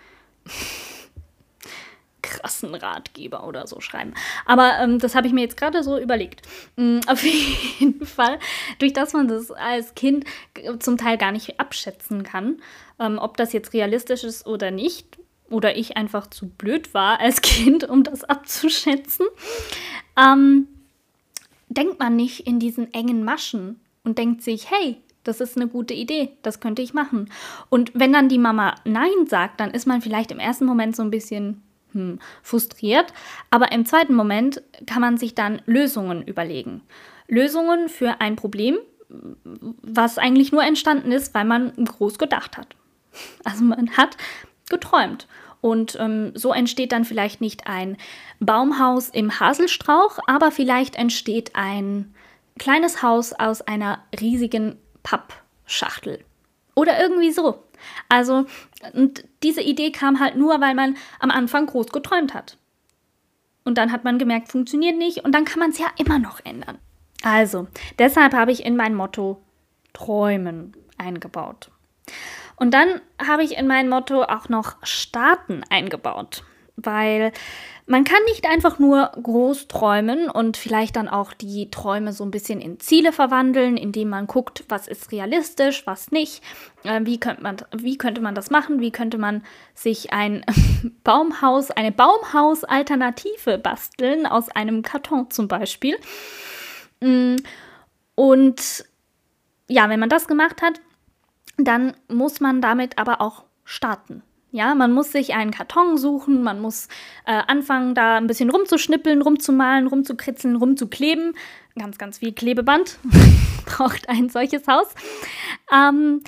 krassen 2.29 2.75
Ratgeber 2.75 3.47
oder 3.47 3.67
so 3.67 3.81
schreiben. 3.81 4.15
Aber 4.47 4.79
ähm, 4.81 4.99
das 4.99 5.15
habe 5.15 5.27
ich 5.27 5.33
mir 5.33 5.43
jetzt 5.43 5.57
gerade 5.57 5.83
so 5.83 5.99
überlegt. 5.99 6.43
Mhm, 6.77 7.01
auf 7.07 7.23
jeden 7.23 8.05
Fall, 8.05 8.39
durch 8.79 8.93
das 8.93 9.13
man 9.13 9.29
das 9.29 9.51
als 9.51 9.95
Kind 9.95 10.25
zum 10.79 10.97
Teil 10.97 11.19
gar 11.19 11.33
nicht 11.33 11.59
abschätzen 11.59 12.23
kann, 12.23 12.61
ähm, 12.99 13.19
ob 13.19 13.37
das 13.37 13.53
jetzt 13.53 13.73
realistisch 13.73 14.25
ist 14.25 14.47
oder 14.47 14.71
nicht, 14.71 15.19
oder 15.51 15.77
ich 15.77 15.97
einfach 15.97 16.27
zu 16.29 16.49
blöd 16.49 16.95
war 16.95 17.21
als 17.21 17.41
Kind, 17.43 17.89
um 17.89 18.03
das 18.03 18.25
abzuschätzen, 18.25 19.27
ähm, 20.17 20.69
denkt 21.69 21.99
man 21.99 22.17
nicht 22.17 22.47
in 22.47 22.59
diesen 22.59 22.93
engen 22.93 23.25
Maschen 23.25 23.81
und 24.05 24.19
denkt 24.19 24.43
sich, 24.43 24.71
hey, 24.71 24.99
das 25.25 25.41
ist 25.41 25.57
eine 25.57 25.69
gute 25.69 25.95
Idee, 25.95 26.31
das 26.43 26.61
könnte 26.61 26.81
ich 26.81 26.95
machen. 26.95 27.31
Und 27.69 27.93
wenn 27.95 28.13
dann 28.13 28.29
die 28.29 28.39
Mama 28.39 28.75
Nein 28.85 29.27
sagt, 29.27 29.61
dann 29.61 29.73
ist 29.73 29.87
man 29.87 30.01
vielleicht 30.01 30.31
im 30.31 30.39
ersten 30.39 30.65
Moment 30.65 30.97
so 30.97 31.03
ein 31.03 31.11
bisschen 31.11 31.63
hm, 31.93 32.19
frustriert. 32.43 33.13
Aber 33.51 33.73
im 33.73 33.87
zweiten 33.87 34.15
Moment 34.15 34.63
kann 34.87 35.01
man 35.01 35.17
sich 35.17 35.35
dann 35.35 35.63
Lösungen 35.67 36.23
überlegen. 36.23 36.83
Lösungen 37.29 37.89
für 37.89 38.21
ein 38.21 38.37
Problem, 38.37 38.79
was 39.83 40.19
eigentlich 40.19 40.53
nur 40.53 40.65
entstanden 40.65 41.13
ist, 41.13 41.35
weil 41.35 41.45
man 41.45 41.73
groß 41.85 42.19
gedacht 42.19 42.57
hat. 42.57 42.77
Also 43.45 43.65
man 43.65 43.97
hat 43.97 44.17
geträumt. 44.69 45.27
Und 45.61 45.97
ähm, 45.99 46.33
so 46.35 46.53
entsteht 46.53 46.93
dann 46.93 47.05
vielleicht 47.05 47.41
nicht 47.41 47.67
ein 47.67 47.97
Baumhaus 48.39 49.09
im 49.09 49.41
Haselstrauch, 49.41 50.19
aber 50.27 50.53
vielleicht 50.53 50.95
entsteht 50.95 51.57
ein 51.57 52.15
kleines 52.59 53.03
Haus 53.03 53.33
aus 53.33 53.63
einer 53.63 54.05
riesigen 54.21 54.77
Pappschachtel. 55.03 56.25
Oder 56.75 57.01
irgendwie 57.01 57.33
so. 57.33 57.65
Also, 58.09 58.47
und 58.93 59.25
diese 59.43 59.63
Idee 59.63 59.93
kam 59.93 60.21
halt 60.21 60.37
nur, 60.37 60.61
weil 60.61 60.75
man 60.75 60.97
am 61.21 61.31
Anfang 61.31 61.67
groß 61.67 61.89
geträumt 61.89 62.35
hat. 62.35 62.59
Und 63.65 63.77
dann 63.79 63.93
hat 63.93 64.05
man 64.05 64.19
gemerkt, 64.19 64.49
funktioniert 64.49 64.97
nicht 64.97 65.25
und 65.25 65.33
dann 65.33 65.45
kann 65.45 65.59
man 65.61 65.71
es 65.71 65.79
ja 65.79 65.87
immer 65.99 66.19
noch 66.19 66.41
ändern. 66.45 66.79
Also, 67.23 67.67
deshalb 67.99 68.33
habe 68.33 68.53
ich 68.53 68.65
in 68.65 68.77
mein 68.77 68.95
Motto 68.95 69.43
Träumen 69.93 70.75
eingebaut. 70.97 71.71
Und 72.57 72.73
dann 72.73 73.01
habe 73.25 73.45
ich 73.45 73.57
in 73.57 73.67
mein 73.67 73.89
Motto 73.89 74.23
auch 74.23 74.49
noch 74.49 74.77
Starten 74.83 75.63
eingebaut 75.71 76.45
weil 76.85 77.33
man 77.87 78.05
kann 78.05 78.23
nicht 78.27 78.47
einfach 78.47 78.79
nur 78.79 79.11
groß 79.23 79.67
träumen 79.67 80.29
und 80.29 80.57
vielleicht 80.57 80.97
dann 80.97 81.09
auch 81.09 81.33
die 81.33 81.71
Träume 81.71 82.13
so 82.13 82.23
ein 82.23 82.31
bisschen 82.31 82.61
in 82.61 82.79
Ziele 82.81 83.13
verwandeln, 83.13 83.77
indem 83.77 84.11
man 84.11 84.27
guckt, 84.27 84.65
was 84.69 84.87
ist 84.87 85.11
realistisch, 85.11 85.87
was 85.87 86.11
nicht, 86.11 86.43
äh, 86.85 87.01
wie, 87.05 87.19
könnte 87.19 87.43
man, 87.43 87.57
wie 87.75 87.97
könnte 87.97 88.21
man 88.21 88.35
das 88.35 88.51
machen, 88.51 88.81
wie 88.81 88.91
könnte 88.91 89.19
man 89.19 89.43
sich 89.75 90.13
ein 90.13 90.45
Baumhaus, 91.05 91.71
eine 91.71 91.91
Baumhausalternative 91.91 93.59
basteln, 93.59 94.27
aus 94.27 94.51
einem 94.51 94.83
Karton 94.83 95.31
zum 95.31 95.49
Beispiel. 95.49 95.97
Mm, 97.01 97.37
und 98.15 98.85
ja, 99.67 99.89
wenn 99.89 100.01
man 100.01 100.11
das 100.11 100.29
gemacht 100.29 100.61
hat, 100.61 100.81
dann 101.57 101.97
muss 102.09 102.41
man 102.41 102.61
damit 102.61 102.99
aber 102.99 103.21
auch 103.21 103.45
starten. 103.65 104.23
Ja, 104.59 104.75
man 104.75 104.93
muss 104.93 105.13
sich 105.13 105.35
einen 105.35 105.53
Karton 105.53 105.97
suchen, 105.99 106.43
man 106.43 106.61
muss 106.61 106.89
äh, 107.27 107.43
anfangen, 107.47 107.95
da 107.95 108.17
ein 108.17 108.27
bisschen 108.27 108.51
rumzuschnippeln, 108.51 109.23
rumzumalen, 109.23 109.87
rumzukritzeln, 109.87 110.57
rumzukleben. 110.57 111.37
Ganz, 111.79 111.97
ganz 111.97 112.19
viel 112.19 112.33
Klebeband 112.33 112.99
braucht 113.67 114.09
ein 114.09 114.31
solches 114.31 114.67
Haus. 114.67 114.89
Ähm, 115.73 116.25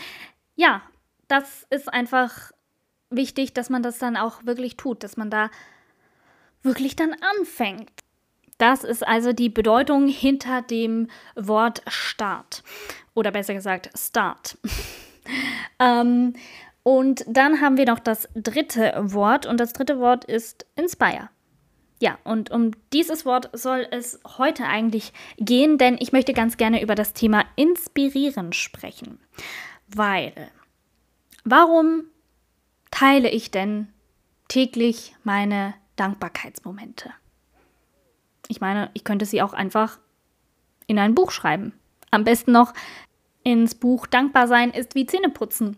ja, 0.54 0.80
das 1.26 1.66
ist 1.70 1.92
einfach 1.92 2.52
wichtig, 3.10 3.52
dass 3.52 3.68
man 3.68 3.82
das 3.82 3.98
dann 3.98 4.16
auch 4.16 4.46
wirklich 4.46 4.76
tut, 4.76 5.02
dass 5.02 5.16
man 5.16 5.28
da 5.28 5.50
wirklich 6.62 6.94
dann 6.94 7.16
anfängt. 7.36 7.90
Das 8.58 8.84
ist 8.84 9.04
also 9.04 9.32
die 9.32 9.48
Bedeutung 9.48 10.06
hinter 10.06 10.62
dem 10.62 11.08
Wort 11.34 11.82
Start. 11.88 12.62
Oder 13.12 13.32
besser 13.32 13.54
gesagt, 13.54 13.90
Start. 13.98 14.56
ähm, 15.80 16.34
und 16.82 17.24
dann 17.26 17.60
haben 17.60 17.76
wir 17.76 17.86
noch 17.86 17.98
das 17.98 18.28
dritte 18.34 18.94
Wort 18.98 19.46
und 19.46 19.60
das 19.60 19.72
dritte 19.72 19.98
Wort 19.98 20.24
ist 20.24 20.66
inspire. 20.76 21.28
Ja, 22.02 22.18
und 22.24 22.50
um 22.50 22.70
dieses 22.94 23.26
Wort 23.26 23.50
soll 23.52 23.86
es 23.90 24.20
heute 24.38 24.64
eigentlich 24.64 25.12
gehen, 25.36 25.76
denn 25.76 25.98
ich 26.00 26.12
möchte 26.12 26.32
ganz 26.32 26.56
gerne 26.56 26.82
über 26.82 26.94
das 26.94 27.12
Thema 27.12 27.44
inspirieren 27.56 28.54
sprechen. 28.54 29.20
Weil, 29.94 30.32
warum 31.44 32.04
teile 32.90 33.28
ich 33.28 33.50
denn 33.50 33.88
täglich 34.48 35.14
meine 35.24 35.74
Dankbarkeitsmomente? 35.96 37.10
Ich 38.48 38.62
meine, 38.62 38.90
ich 38.94 39.04
könnte 39.04 39.26
sie 39.26 39.42
auch 39.42 39.52
einfach 39.52 39.98
in 40.86 40.98
ein 40.98 41.14
Buch 41.14 41.30
schreiben. 41.30 41.74
Am 42.10 42.24
besten 42.24 42.52
noch 42.52 42.72
ins 43.42 43.74
Buch 43.74 44.06
Dankbar 44.06 44.46
sein 44.46 44.70
ist 44.70 44.94
wie 44.94 45.06
Zähneputzen. 45.06 45.76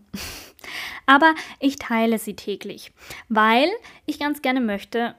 Aber 1.06 1.34
ich 1.60 1.76
teile 1.76 2.18
sie 2.18 2.34
täglich, 2.34 2.92
weil 3.28 3.68
ich 4.06 4.18
ganz 4.18 4.42
gerne 4.42 4.60
möchte, 4.60 5.14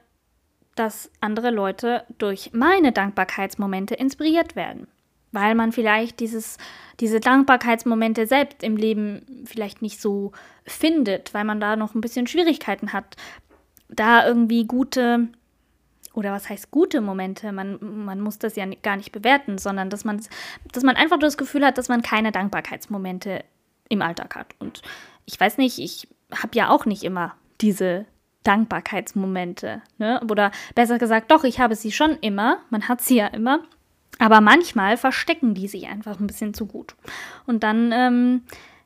dass 0.74 1.10
andere 1.20 1.50
Leute 1.50 2.04
durch 2.18 2.50
meine 2.52 2.92
Dankbarkeitsmomente 2.92 3.94
inspiriert 3.94 4.56
werden. 4.56 4.88
Weil 5.32 5.54
man 5.54 5.72
vielleicht 5.72 6.20
dieses, 6.20 6.58
diese 7.00 7.20
Dankbarkeitsmomente 7.20 8.26
selbst 8.26 8.62
im 8.62 8.76
Leben 8.76 9.44
vielleicht 9.44 9.82
nicht 9.82 10.00
so 10.00 10.32
findet, 10.64 11.34
weil 11.34 11.44
man 11.44 11.60
da 11.60 11.76
noch 11.76 11.94
ein 11.94 12.00
bisschen 12.00 12.26
Schwierigkeiten 12.26 12.92
hat, 12.92 13.16
da 13.88 14.26
irgendwie 14.26 14.64
gute 14.64 15.28
oder 16.14 16.32
was 16.32 16.48
heißt 16.48 16.70
gute 16.70 17.00
Momente? 17.00 17.52
Man, 17.52 17.78
man 18.04 18.20
muss 18.20 18.38
das 18.38 18.56
ja 18.56 18.66
gar 18.82 18.96
nicht 18.96 19.12
bewerten, 19.12 19.58
sondern 19.58 19.90
dass 19.90 20.04
man, 20.04 20.20
dass 20.72 20.82
man 20.82 20.96
einfach 20.96 21.18
das 21.18 21.36
Gefühl 21.36 21.64
hat, 21.64 21.76
dass 21.76 21.88
man 21.88 22.02
keine 22.02 22.32
Dankbarkeitsmomente 22.32 23.44
im 23.88 24.00
Alltag 24.00 24.36
hat. 24.36 24.54
Und 24.58 24.82
ich 25.26 25.38
weiß 25.38 25.58
nicht, 25.58 25.78
ich 25.78 26.08
habe 26.32 26.56
ja 26.56 26.70
auch 26.70 26.86
nicht 26.86 27.02
immer 27.02 27.34
diese 27.60 28.06
Dankbarkeitsmomente. 28.44 29.82
Ne? 29.98 30.20
Oder 30.30 30.52
besser 30.74 30.98
gesagt, 30.98 31.30
doch, 31.30 31.44
ich 31.44 31.60
habe 31.60 31.74
sie 31.74 31.92
schon 31.92 32.16
immer. 32.20 32.58
Man 32.70 32.88
hat 32.88 33.00
sie 33.00 33.16
ja 33.16 33.26
immer. 33.28 33.60
Aber 34.18 34.40
manchmal 34.40 34.96
verstecken 34.96 35.54
die 35.54 35.66
sich 35.66 35.88
einfach 35.88 36.20
ein 36.20 36.26
bisschen 36.26 36.54
zu 36.54 36.66
gut. 36.66 36.94
Und 37.46 37.64
dann, 37.64 37.90
ähm, 37.92 38.42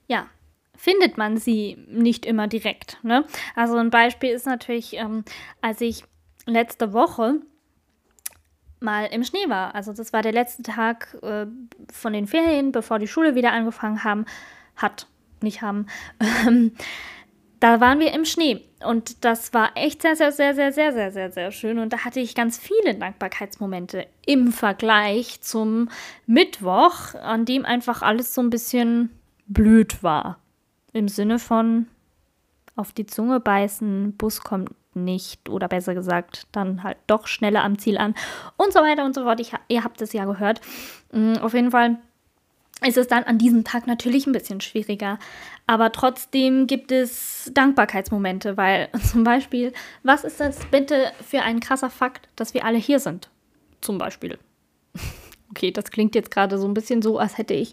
ja, 0.07 0.27
findet 0.75 1.19
man 1.19 1.37
sie 1.37 1.77
nicht 1.89 2.25
immer 2.25 2.47
direkt. 2.47 2.99
Ne? 3.03 3.25
Also 3.55 3.77
ein 3.77 3.91
Beispiel 3.91 4.31
ist 4.31 4.47
natürlich, 4.47 4.95
ähm, 4.95 5.25
als 5.61 5.81
ich 5.81 6.05
letzte 6.49 6.93
Woche 6.93 7.41
mal 8.81 9.07
im 9.07 9.25
Schnee 9.25 9.49
war. 9.49 9.75
Also 9.75 9.93
das 9.93 10.13
war 10.13 10.23
der 10.23 10.33
letzte 10.33 10.63
Tag 10.63 11.17
äh, 11.23 11.47
von 11.93 12.13
den 12.13 12.27
Ferien, 12.27 12.73
bevor 12.73 12.99
die 12.99 13.09
Schule 13.09 13.35
wieder 13.35 13.53
angefangen 13.53 14.05
haben, 14.05 14.25
hat, 14.77 15.07
nicht 15.41 15.63
haben. 15.63 15.87
Ähm, 16.47 16.73
da 17.61 17.81
waren 17.81 17.99
wir 17.99 18.13
im 18.13 18.25
Schnee 18.25 18.65
und 18.85 19.25
das 19.25 19.53
war 19.53 19.73
echt 19.75 20.03
sehr, 20.03 20.15
sehr, 20.15 20.31
sehr, 20.31 20.55
sehr, 20.55 20.73
sehr, 20.73 20.93
sehr, 20.93 21.11
sehr, 21.11 21.33
sehr 21.33 21.51
schön. 21.51 21.79
Und 21.79 21.93
da 21.93 22.05
hatte 22.05 22.21
ich 22.21 22.37
ganz 22.37 22.57
viele 22.57 22.95
Dankbarkeitsmomente 22.95 24.07
im 24.27 24.53
Vergleich 24.53 25.41
zum 25.41 25.89
Mittwoch, 26.27 27.15
an 27.15 27.45
dem 27.45 27.65
einfach 27.65 28.03
alles 28.03 28.33
so 28.33 28.41
ein 28.41 28.51
bisschen 28.51 29.11
blöd 29.47 30.03
war. 30.03 30.39
Im 30.93 31.09
Sinne 31.09 31.39
von 31.39 31.89
auf 32.77 32.93
die 32.93 33.07
Zunge 33.07 33.41
beißen, 33.41 34.17
Bus 34.17 34.41
kommt 34.41 34.71
nicht 35.05 35.49
oder 35.49 35.69
besser 35.69 35.95
gesagt, 35.95 36.47
dann 36.53 36.83
halt 36.83 36.99
doch 37.07 37.27
schneller 37.27 37.65
am 37.65 37.79
Ziel 37.79 37.99
an 37.99 38.15
und 38.57 38.73
so 38.73 38.81
weiter 38.81 39.05
und 39.05 39.15
so 39.15 39.23
fort. 39.23 39.41
Ich, 39.41 39.53
ihr 39.69 39.85
habt 39.85 40.01
es 40.03 40.13
ja 40.13 40.25
gehört. 40.25 40.61
Mm, 41.13 41.35
auf 41.39 41.55
jeden 41.55 41.71
Fall 41.71 41.99
ist 42.87 42.97
es 42.97 43.09
dann 43.09 43.25
an 43.25 43.39
diesem 43.39 43.65
Tag 43.65 43.87
natürlich 43.87 44.27
ein 44.27 44.33
bisschen 44.33 44.61
schwieriger. 44.61 45.19
Aber 45.67 45.93
trotzdem 45.93 46.67
gibt 46.67 46.93
es 46.93 47.51
Dankbarkeitsmomente, 47.53 48.57
weil 48.57 48.89
zum 49.11 49.25
Beispiel, 49.25 49.73
was 50.03 50.25
ist 50.25 50.41
das 50.41 50.59
bitte 50.67 51.13
für 51.27 51.43
ein 51.43 51.61
krasser 51.61 51.91
Fakt, 51.91 52.29
dass 52.37 52.55
wir 52.55 52.65
alle 52.65 52.79
hier 52.79 53.01
sind? 53.01 53.29
Zum 53.81 53.99
Beispiel. 53.99 54.39
Okay, 55.51 55.71
das 55.71 55.91
klingt 55.91 56.15
jetzt 56.15 56.31
gerade 56.31 56.59
so 56.59 56.69
ein 56.69 56.75
bisschen 56.75 57.01
so, 57.01 57.19
als 57.19 57.39
hätte 57.39 57.55
ich 57.55 57.73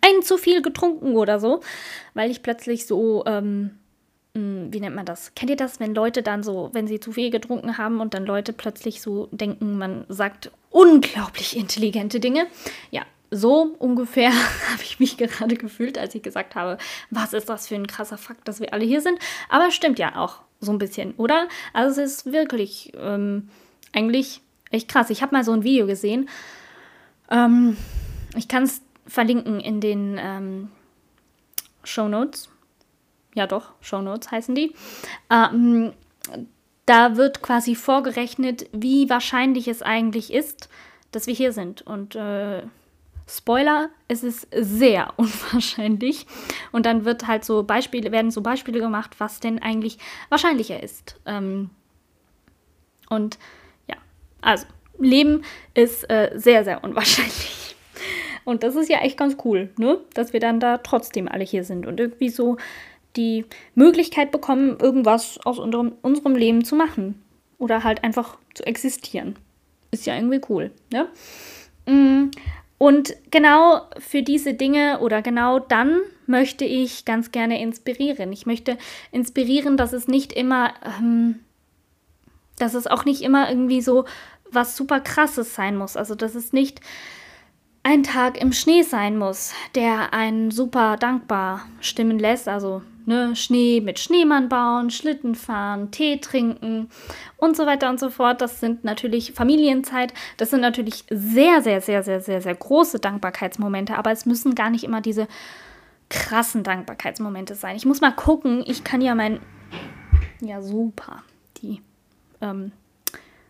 ein 0.00 0.22
zu 0.22 0.38
viel 0.38 0.62
getrunken 0.62 1.16
oder 1.16 1.38
so, 1.38 1.60
weil 2.14 2.30
ich 2.30 2.42
plötzlich 2.42 2.86
so, 2.86 3.24
ähm, 3.26 3.34
hm, 3.34 3.78
wie 4.34 4.80
nennt 4.80 4.94
man 4.94 5.06
das? 5.06 5.34
Kennt 5.34 5.50
ihr 5.50 5.56
das, 5.56 5.80
wenn 5.80 5.94
Leute 5.94 6.22
dann 6.22 6.42
so, 6.42 6.70
wenn 6.72 6.86
sie 6.86 7.00
zu 7.00 7.12
viel 7.12 7.30
getrunken 7.30 7.78
haben 7.78 8.00
und 8.00 8.14
dann 8.14 8.24
Leute 8.24 8.52
plötzlich 8.52 9.02
so 9.02 9.28
denken, 9.32 9.76
man 9.76 10.04
sagt 10.08 10.52
unglaublich 10.70 11.56
intelligente 11.56 12.20
Dinge? 12.20 12.46
Ja, 12.90 13.02
so 13.30 13.74
ungefähr 13.78 14.32
habe 14.72 14.82
ich 14.82 15.00
mich 15.00 15.16
gerade 15.16 15.56
gefühlt, 15.56 15.98
als 15.98 16.14
ich 16.14 16.22
gesagt 16.22 16.54
habe, 16.54 16.78
was 17.10 17.32
ist 17.32 17.48
das 17.48 17.68
für 17.68 17.74
ein 17.74 17.86
krasser 17.86 18.18
Fakt, 18.18 18.46
dass 18.46 18.60
wir 18.60 18.72
alle 18.72 18.84
hier 18.84 19.00
sind. 19.00 19.18
Aber 19.48 19.70
stimmt 19.70 19.98
ja 19.98 20.16
auch 20.16 20.40
so 20.60 20.72
ein 20.72 20.78
bisschen, 20.78 21.14
oder? 21.16 21.48
Also 21.72 22.00
es 22.00 22.12
ist 22.12 22.32
wirklich 22.32 22.92
ähm, 22.96 23.48
eigentlich 23.92 24.42
echt 24.70 24.88
krass. 24.88 25.10
Ich 25.10 25.22
habe 25.22 25.34
mal 25.34 25.44
so 25.44 25.52
ein 25.52 25.64
Video 25.64 25.86
gesehen. 25.86 26.28
Ähm, 27.30 27.76
ich 28.36 28.46
kann 28.46 28.62
es 28.62 28.82
verlinken 29.06 29.58
in 29.58 29.80
den 29.80 30.18
ähm, 30.20 30.70
Show 31.82 32.08
Notes. 32.08 32.48
Ja 33.34 33.46
doch, 33.46 33.72
Show 33.80 34.02
Notes 34.02 34.30
heißen 34.30 34.54
die. 34.54 34.74
Ähm, 35.30 35.92
da 36.86 37.16
wird 37.16 37.42
quasi 37.42 37.74
vorgerechnet, 37.74 38.68
wie 38.72 39.08
wahrscheinlich 39.08 39.68
es 39.68 39.82
eigentlich 39.82 40.32
ist, 40.32 40.68
dass 41.12 41.26
wir 41.26 41.34
hier 41.34 41.52
sind. 41.52 41.82
Und 41.82 42.16
äh, 42.16 42.62
Spoiler, 43.28 43.90
es 44.08 44.24
ist 44.24 44.48
sehr 44.52 45.12
unwahrscheinlich. 45.16 46.26
Und 46.72 46.86
dann 46.86 47.04
wird 47.04 47.26
halt 47.26 47.44
so 47.44 47.62
Beispiele, 47.62 48.10
werden 48.12 48.30
so 48.30 48.40
Beispiele 48.40 48.80
gemacht, 48.80 49.16
was 49.18 49.40
denn 49.40 49.62
eigentlich 49.62 49.98
wahrscheinlicher 50.28 50.82
ist. 50.82 51.20
Ähm, 51.26 51.70
und 53.08 53.38
ja, 53.88 53.96
also 54.40 54.66
Leben 54.98 55.44
ist 55.74 56.08
äh, 56.10 56.32
sehr, 56.34 56.64
sehr 56.64 56.82
unwahrscheinlich. 56.82 57.76
Und 58.44 58.62
das 58.62 58.74
ist 58.74 58.88
ja 58.88 58.98
echt 58.98 59.16
ganz 59.16 59.36
cool, 59.44 59.70
ne? 59.76 59.98
Dass 60.14 60.32
wir 60.32 60.40
dann 60.40 60.60
da 60.60 60.78
trotzdem 60.78 61.28
alle 61.28 61.44
hier 61.44 61.62
sind 61.62 61.86
und 61.86 62.00
irgendwie 62.00 62.30
so 62.30 62.56
die 63.16 63.44
Möglichkeit 63.74 64.30
bekommen, 64.30 64.78
irgendwas 64.80 65.38
aus 65.44 65.58
unserem, 65.58 65.92
unserem 66.02 66.34
Leben 66.34 66.64
zu 66.64 66.76
machen. 66.76 67.22
Oder 67.58 67.84
halt 67.84 68.04
einfach 68.04 68.38
zu 68.54 68.64
existieren. 68.66 69.36
Ist 69.90 70.06
ja 70.06 70.14
irgendwie 70.14 70.40
cool, 70.48 70.70
ne? 70.92 71.08
Mm, 71.86 72.30
und 72.78 73.14
genau 73.30 73.82
für 73.98 74.22
diese 74.22 74.54
Dinge 74.54 75.00
oder 75.00 75.20
genau 75.20 75.58
dann 75.58 76.00
möchte 76.26 76.64
ich 76.64 77.04
ganz 77.04 77.30
gerne 77.30 77.60
inspirieren. 77.60 78.32
Ich 78.32 78.46
möchte 78.46 78.78
inspirieren, 79.12 79.76
dass 79.76 79.92
es 79.92 80.08
nicht 80.08 80.32
immer, 80.32 80.72
ähm, 80.98 81.40
dass 82.56 82.72
es 82.72 82.86
auch 82.86 83.04
nicht 83.04 83.20
immer 83.20 83.50
irgendwie 83.50 83.82
so 83.82 84.06
was 84.50 84.76
super 84.76 85.00
krasses 85.00 85.54
sein 85.54 85.76
muss. 85.76 85.96
Also 85.96 86.14
dass 86.14 86.34
es 86.34 86.54
nicht 86.54 86.80
ein 87.82 88.02
Tag 88.02 88.40
im 88.40 88.52
Schnee 88.52 88.82
sein 88.82 89.18
muss, 89.18 89.52
der 89.74 90.14
einen 90.14 90.50
super 90.50 90.96
dankbar 90.96 91.66
stimmen 91.80 92.18
lässt. 92.18 92.48
Also 92.48 92.80
ne, 93.06 93.34
Schnee 93.36 93.80
mit 93.80 93.98
Schneemann 93.98 94.48
bauen, 94.48 94.90
Schlitten 94.90 95.34
fahren, 95.34 95.90
Tee 95.90 96.18
trinken 96.18 96.88
und 97.36 97.56
so 97.56 97.66
weiter 97.66 97.88
und 97.90 98.00
so 98.00 98.10
fort. 98.10 98.40
Das 98.40 98.60
sind 98.60 98.84
natürlich 98.84 99.32
Familienzeit. 99.32 100.12
Das 100.36 100.50
sind 100.50 100.60
natürlich 100.60 101.04
sehr, 101.10 101.62
sehr, 101.62 101.80
sehr, 101.80 102.02
sehr, 102.02 102.20
sehr, 102.20 102.40
sehr 102.40 102.54
große 102.54 102.98
Dankbarkeitsmomente. 102.98 103.96
Aber 103.96 104.10
es 104.10 104.26
müssen 104.26 104.54
gar 104.54 104.70
nicht 104.70 104.84
immer 104.84 105.00
diese 105.00 105.28
krassen 106.08 106.62
Dankbarkeitsmomente 106.62 107.54
sein. 107.54 107.76
Ich 107.76 107.86
muss 107.86 108.00
mal 108.00 108.12
gucken. 108.12 108.62
Ich 108.66 108.84
kann 108.84 109.00
ja 109.00 109.14
mein. 109.14 109.40
Ja, 110.40 110.60
super. 110.62 111.22
Die 111.58 111.80
ähm, 112.40 112.72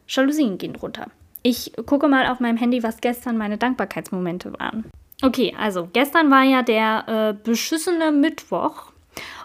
Jalousien 0.08 0.58
gehen 0.58 0.76
runter. 0.76 1.06
Ich 1.42 1.72
gucke 1.86 2.08
mal 2.08 2.26
auf 2.26 2.40
meinem 2.40 2.58
Handy, 2.58 2.82
was 2.82 3.00
gestern 3.00 3.38
meine 3.38 3.56
Dankbarkeitsmomente 3.56 4.52
waren. 4.58 4.84
Okay, 5.22 5.54
also 5.58 5.88
gestern 5.92 6.30
war 6.30 6.44
ja 6.44 6.62
der 6.62 7.04
äh, 7.06 7.44
beschissene 7.44 8.10
Mittwoch 8.10 8.92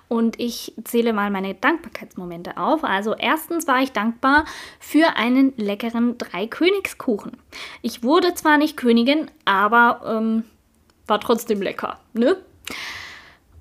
und 0.07 0.39
ich 0.39 0.73
zähle 0.83 1.13
mal 1.13 1.31
meine 1.31 1.55
Dankbarkeitsmomente 1.55 2.57
auf. 2.57 2.83
Also 2.83 3.15
erstens 3.15 3.67
war 3.67 3.81
ich 3.81 3.91
dankbar 3.91 4.45
für 4.79 5.15
einen 5.15 5.53
leckeren 5.57 6.17
Drei-Königskuchen. 6.17 7.37
Ich 7.81 8.03
wurde 8.03 8.33
zwar 8.33 8.57
nicht 8.57 8.77
Königin, 8.77 9.31
aber 9.45 10.01
ähm, 10.05 10.43
war 11.07 11.19
trotzdem 11.19 11.61
lecker, 11.61 11.99
ne? 12.13 12.37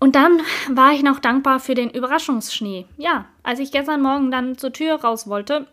Und 0.00 0.16
dann 0.16 0.42
war 0.68 0.92
ich 0.92 1.02
noch 1.02 1.18
dankbar 1.18 1.61
für 1.61 1.74
den 1.74 1.88
Überraschungsschnee. 1.88 2.87
Ja, 2.98 3.26
als 3.42 3.59
ich 3.59 3.72
gestern 3.72 4.02
Morgen 4.02 4.30
dann 4.30 4.59
zur 4.59 4.72
Tür 4.72 4.96
raus 4.96 5.28
wollte, 5.28 5.66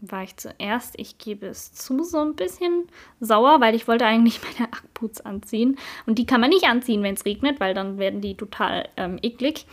war 0.00 0.22
ich 0.22 0.36
zuerst, 0.36 0.94
ich 0.98 1.18
gebe 1.18 1.46
es 1.46 1.72
zu, 1.72 2.02
so 2.02 2.18
ein 2.18 2.34
bisschen 2.34 2.88
sauer, 3.20 3.60
weil 3.60 3.74
ich 3.74 3.88
wollte 3.88 4.06
eigentlich 4.06 4.40
meine 4.58 4.72
Ackboots 4.72 5.20
anziehen. 5.20 5.78
Und 6.06 6.18
die 6.18 6.26
kann 6.26 6.40
man 6.40 6.50
nicht 6.50 6.64
anziehen, 6.64 7.02
wenn 7.02 7.14
es 7.14 7.24
regnet, 7.24 7.60
weil 7.60 7.74
dann 7.74 7.98
werden 7.98 8.20
die 8.20 8.36
total 8.36 8.88
ähm, 8.96 9.18
eklig. 9.22 9.66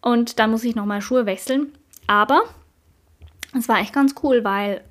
Und 0.00 0.38
dann 0.38 0.50
muss 0.50 0.64
ich 0.64 0.74
nochmal 0.74 1.00
Schuhe 1.00 1.26
wechseln. 1.26 1.72
Aber 2.06 2.42
es 3.56 3.68
war 3.68 3.80
echt 3.80 3.92
ganz 3.92 4.14
cool, 4.22 4.44
weil, 4.44 4.82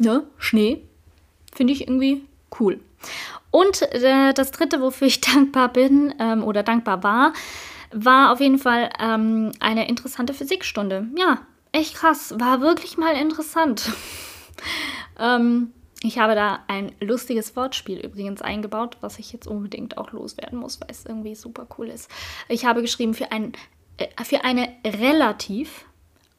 ne, 0.00 0.24
Schnee 0.38 0.82
finde 1.54 1.72
ich 1.72 1.82
irgendwie 1.82 2.24
cool. 2.60 2.80
Und 3.50 3.82
äh, 3.82 4.34
das 4.34 4.50
dritte, 4.50 4.80
wofür 4.80 5.06
ich 5.06 5.20
dankbar 5.20 5.72
bin 5.72 6.14
ähm, 6.18 6.42
oder 6.42 6.62
dankbar 6.62 7.02
war, 7.02 7.32
war 7.92 8.32
auf 8.32 8.40
jeden 8.40 8.58
Fall 8.58 8.90
ähm, 8.98 9.52
eine 9.60 9.88
interessante 9.88 10.34
Physikstunde. 10.34 11.06
Ja, 11.16 11.46
echt 11.74 11.94
krass, 11.94 12.34
war 12.38 12.60
wirklich 12.60 12.96
mal 12.96 13.14
interessant. 13.16 13.90
ähm, 15.18 15.72
ich 16.02 16.18
habe 16.18 16.34
da 16.34 16.62
ein 16.68 16.92
lustiges 17.00 17.56
Wortspiel 17.56 17.98
übrigens 17.98 18.42
eingebaut, 18.42 18.98
was 19.00 19.18
ich 19.18 19.32
jetzt 19.32 19.46
unbedingt 19.46 19.98
auch 19.98 20.12
loswerden 20.12 20.58
muss, 20.58 20.80
weil 20.80 20.90
es 20.90 21.04
irgendwie 21.04 21.34
super 21.34 21.66
cool 21.76 21.88
ist. 21.88 22.10
Ich 22.48 22.64
habe 22.64 22.82
geschrieben 22.82 23.14
für, 23.14 23.32
ein, 23.32 23.52
äh, 23.96 24.06
für 24.24 24.44
eine 24.44 24.68
relativ 24.84 25.86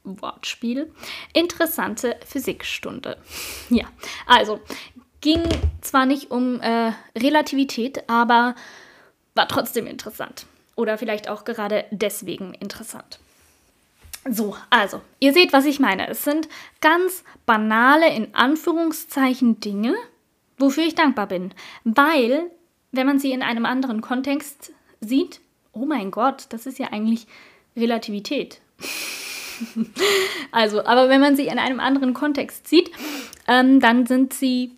Wortspiel 0.04 0.92
interessante 1.32 2.16
Physikstunde. 2.24 3.18
Ja, 3.68 3.86
also 4.26 4.60
ging 5.20 5.42
zwar 5.80 6.06
nicht 6.06 6.30
um 6.30 6.60
äh, 6.60 6.92
Relativität, 7.16 8.08
aber 8.08 8.54
war 9.34 9.48
trotzdem 9.48 9.88
interessant. 9.88 10.46
Oder 10.76 10.96
vielleicht 10.98 11.28
auch 11.28 11.44
gerade 11.44 11.84
deswegen 11.90 12.54
interessant. 12.54 13.18
So, 14.28 14.56
also, 14.70 15.00
ihr 15.20 15.32
seht, 15.32 15.52
was 15.52 15.66
ich 15.66 15.78
meine. 15.78 16.08
Es 16.08 16.24
sind 16.24 16.48
ganz 16.80 17.22
banale, 17.44 18.12
in 18.12 18.34
Anführungszeichen, 18.34 19.60
Dinge, 19.60 19.94
wofür 20.58 20.84
ich 20.84 20.94
dankbar 20.94 21.28
bin. 21.28 21.52
Weil, 21.84 22.50
wenn 22.92 23.06
man 23.06 23.18
sie 23.18 23.32
in 23.32 23.42
einem 23.42 23.66
anderen 23.66 24.00
Kontext 24.00 24.72
sieht, 25.00 25.40
oh 25.72 25.86
mein 25.86 26.10
Gott, 26.10 26.46
das 26.48 26.66
ist 26.66 26.78
ja 26.78 26.88
eigentlich 26.92 27.26
Relativität. 27.76 28.60
also, 30.50 30.84
aber 30.84 31.08
wenn 31.08 31.20
man 31.20 31.36
sie 31.36 31.46
in 31.46 31.58
einem 31.58 31.78
anderen 31.78 32.14
Kontext 32.14 32.66
sieht, 32.66 32.90
ähm, 33.46 33.80
dann 33.80 34.06
sind 34.06 34.32
sie 34.32 34.72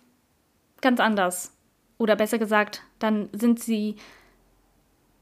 ganz 0.81 0.99
anders. 0.99 1.53
Oder 1.97 2.15
besser 2.15 2.37
gesagt, 2.37 2.81
dann 2.99 3.29
sind 3.33 3.59
sie 3.59 3.95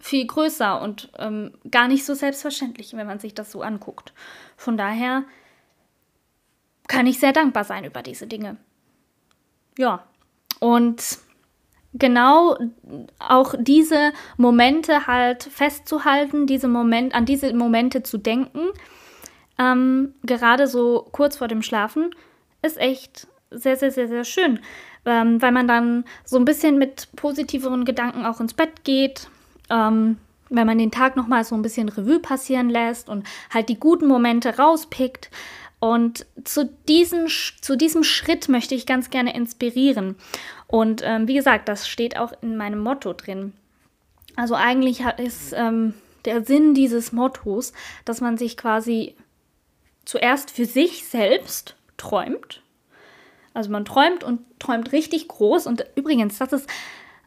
viel 0.08 0.26
größer 0.26 0.82
und 0.82 1.10
ähm, 1.20 1.54
gar 1.70 1.88
nicht 1.88 2.06
so 2.06 2.14
selbstverständlich, 2.14 2.94
wenn 2.94 3.08
man 3.08 3.20
sich 3.20 3.36
das 3.36 3.52
so 3.52 3.62
anguckt. 3.62 4.14
Von 4.56 4.78
daher 4.78 5.24
kann 6.88 7.06
ich 7.08 7.20
sehr 7.20 7.34
dankbar 7.34 7.66
sein 7.66 7.84
über 7.84 8.02
diese 8.02 8.26
Dinge. 8.26 8.58
Ja, 9.78 10.06
und 10.60 11.20
genau 11.94 12.58
auch 13.20 13.56
diese 13.60 14.14
Momente 14.38 15.08
halt 15.08 15.44
festzuhalten, 15.44 16.48
diese 16.48 16.68
Moment, 16.68 17.14
an 17.14 17.26
diese 17.26 17.54
Momente 17.54 18.02
zu 18.02 18.18
denken, 18.18 18.62
ähm, 19.60 20.16
gerade 20.24 20.68
so 20.68 21.08
kurz 21.12 21.38
vor 21.38 21.48
dem 21.48 21.62
Schlafen, 21.62 22.12
ist 22.62 22.78
echt 22.78 23.28
sehr, 23.52 23.76
sehr, 23.76 23.92
sehr, 23.92 24.08
sehr 24.08 24.24
schön, 24.24 24.60
ähm, 25.06 25.42
weil 25.42 25.52
man 25.52 25.68
dann 25.68 26.06
so 26.24 26.38
ein 26.38 26.46
bisschen 26.46 26.78
mit 26.78 27.10
positiveren 27.16 27.86
Gedanken 27.86 28.26
auch 28.26 28.40
ins 28.40 28.54
Bett 28.54 28.84
geht, 28.84 29.30
ähm, 29.70 30.18
wenn 30.50 30.68
man 30.68 30.78
den 30.78 30.92
Tag 30.92 31.16
nochmal 31.16 31.44
so 31.44 31.56
ein 31.56 31.62
bisschen 31.62 31.90
Revue 31.90 32.20
passieren 32.20 32.70
lässt 32.70 33.10
und 33.10 33.26
halt 33.54 33.70
die 33.70 33.80
guten 33.80 34.08
Momente 34.08 34.58
rauspickt. 34.58 35.30
Und 35.80 36.26
zu 36.44 36.66
diesem, 36.88 37.28
zu 37.28 37.78
diesem 37.78 38.04
Schritt 38.04 38.50
möchte 38.50 38.74
ich 38.74 38.86
ganz 38.86 39.10
gerne 39.10 39.36
inspirieren. 39.36 40.16
Und 40.68 41.02
ähm, 41.06 41.28
wie 41.28 41.36
gesagt, 41.36 41.68
das 41.70 41.88
steht 41.88 42.18
auch 42.18 42.34
in 42.42 42.58
meinem 42.58 42.80
Motto 42.80 43.14
drin. 43.14 43.54
Also 44.36 44.56
eigentlich 44.56 45.04
ist 45.18 45.54
ähm, 45.56 45.94
der 46.26 46.44
Sinn 46.44 46.74
dieses 46.74 47.12
Mottos, 47.12 47.74
dass 48.06 48.22
man 48.22 48.38
sich 48.38 48.58
quasi 48.58 49.16
zuerst 50.06 50.52
für 50.52 50.66
sich 50.66 51.08
selbst 51.08 51.76
träumt. 51.98 52.62
Also 53.54 53.72
man 53.72 53.86
träumt 53.86 54.24
und 54.24 54.42
träumt 54.60 54.92
richtig 54.92 55.28
groß. 55.28 55.68
Und 55.68 55.86
übrigens, 55.96 56.38
das 56.38 56.54
ist 56.54 56.70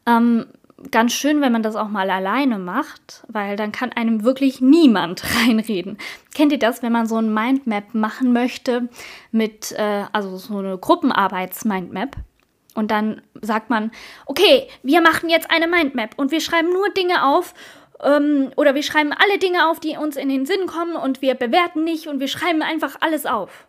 ähm, 0.07 0.46
ganz 0.90 1.12
schön, 1.12 1.40
wenn 1.40 1.53
man 1.53 1.62
das 1.62 1.77
auch 1.77 1.88
mal 1.88 2.11
alleine 2.11 2.59
macht, 2.59 3.25
weil 3.29 3.57
dann 3.57 3.73
kann 3.73 3.93
einem 3.93 4.25
wirklich 4.25 4.61
niemand 4.61 5.23
reinreden. 5.37 5.99
Kennt 6.35 6.53
ihr 6.53 6.59
das, 6.59 6.83
wenn 6.83 6.93
man 6.93 7.07
so 7.07 7.16
ein 7.16 7.33
Mindmap 7.33 7.95
machen 7.95 8.33
möchte 8.33 8.88
mit, 9.31 9.73
äh, 9.73 10.05
also 10.12 10.37
so 10.37 10.59
eine 10.59 10.79
Gruppenarbeits-Mindmap? 10.79 12.16
Und 12.75 12.90
dann 12.90 13.21
sagt 13.43 13.69
man, 13.69 13.90
okay, 14.27 14.69
wir 14.83 15.01
machen 15.01 15.29
jetzt 15.29 15.51
eine 15.51 15.66
Mindmap 15.66 16.14
und 16.16 16.31
wir 16.31 16.40
schreiben 16.40 16.73
nur 16.73 16.88
Dinge 16.90 17.27
auf 17.27 17.53
ähm, 18.03 18.51
oder 18.57 18.75
wir 18.75 18.83
schreiben 18.83 19.12
alle 19.12 19.38
Dinge 19.38 19.69
auf, 19.69 19.81
die 19.81 19.97
uns 19.97 20.16
in 20.16 20.29
den 20.29 20.47
Sinn 20.47 20.66
kommen 20.66 20.97
und 20.97 21.21
wir 21.21 21.35
bewerten 21.35 21.85
nicht 21.85 22.07
und 22.07 22.21
wir 22.21 22.29
schreiben 22.29 22.62
einfach 22.62 22.97
alles 23.01 23.27
auf. 23.27 23.66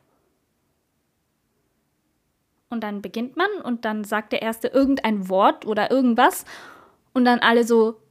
Und 2.70 2.84
dann 2.84 3.02
beginnt 3.02 3.36
man 3.36 3.50
und 3.64 3.84
dann 3.84 4.06
sagt 4.06 4.32
der 4.32 4.42
Erste 4.42 4.70
irgendein 4.70 5.28
Wort 5.28 5.66
oder 5.66 5.92
irgendwas 5.92 6.46
und 7.14 7.26
dann 7.26 7.40
alle 7.40 7.64
so, 7.64 8.02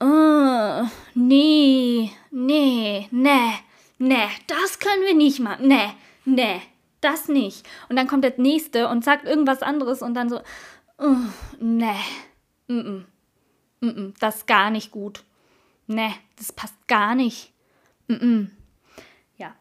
oh, 0.00 0.82
nee, 1.14 2.10
nee, 2.30 3.08
nee, 3.10 3.50
nee, 3.98 4.28
das 4.46 4.78
können 4.78 5.02
wir 5.02 5.14
nicht 5.14 5.40
machen, 5.40 5.68
nee, 5.68 5.90
nee, 6.24 6.62
das 7.00 7.28
nicht. 7.28 7.66
Und 7.88 7.96
dann 7.96 8.06
kommt 8.06 8.24
der 8.24 8.34
Nächste 8.36 8.88
und 8.88 9.04
sagt 9.04 9.24
irgendwas 9.24 9.62
anderes 9.62 10.02
und 10.02 10.14
dann 10.14 10.28
so, 10.28 10.40
oh, 10.98 11.16
nee, 11.60 11.94
-mm, 12.68 13.04
mm 13.80 13.88
-mm, 13.88 14.14
das 14.20 14.36
ist 14.36 14.46
gar 14.46 14.70
nicht 14.70 14.90
gut. 14.90 15.24
Nee, 15.86 16.14
das 16.36 16.52
passt 16.52 16.76
gar 16.86 17.14
nicht. 17.14 17.52
Mm 18.08 18.14
-mm. 18.14 18.50
Ja, 19.36 19.54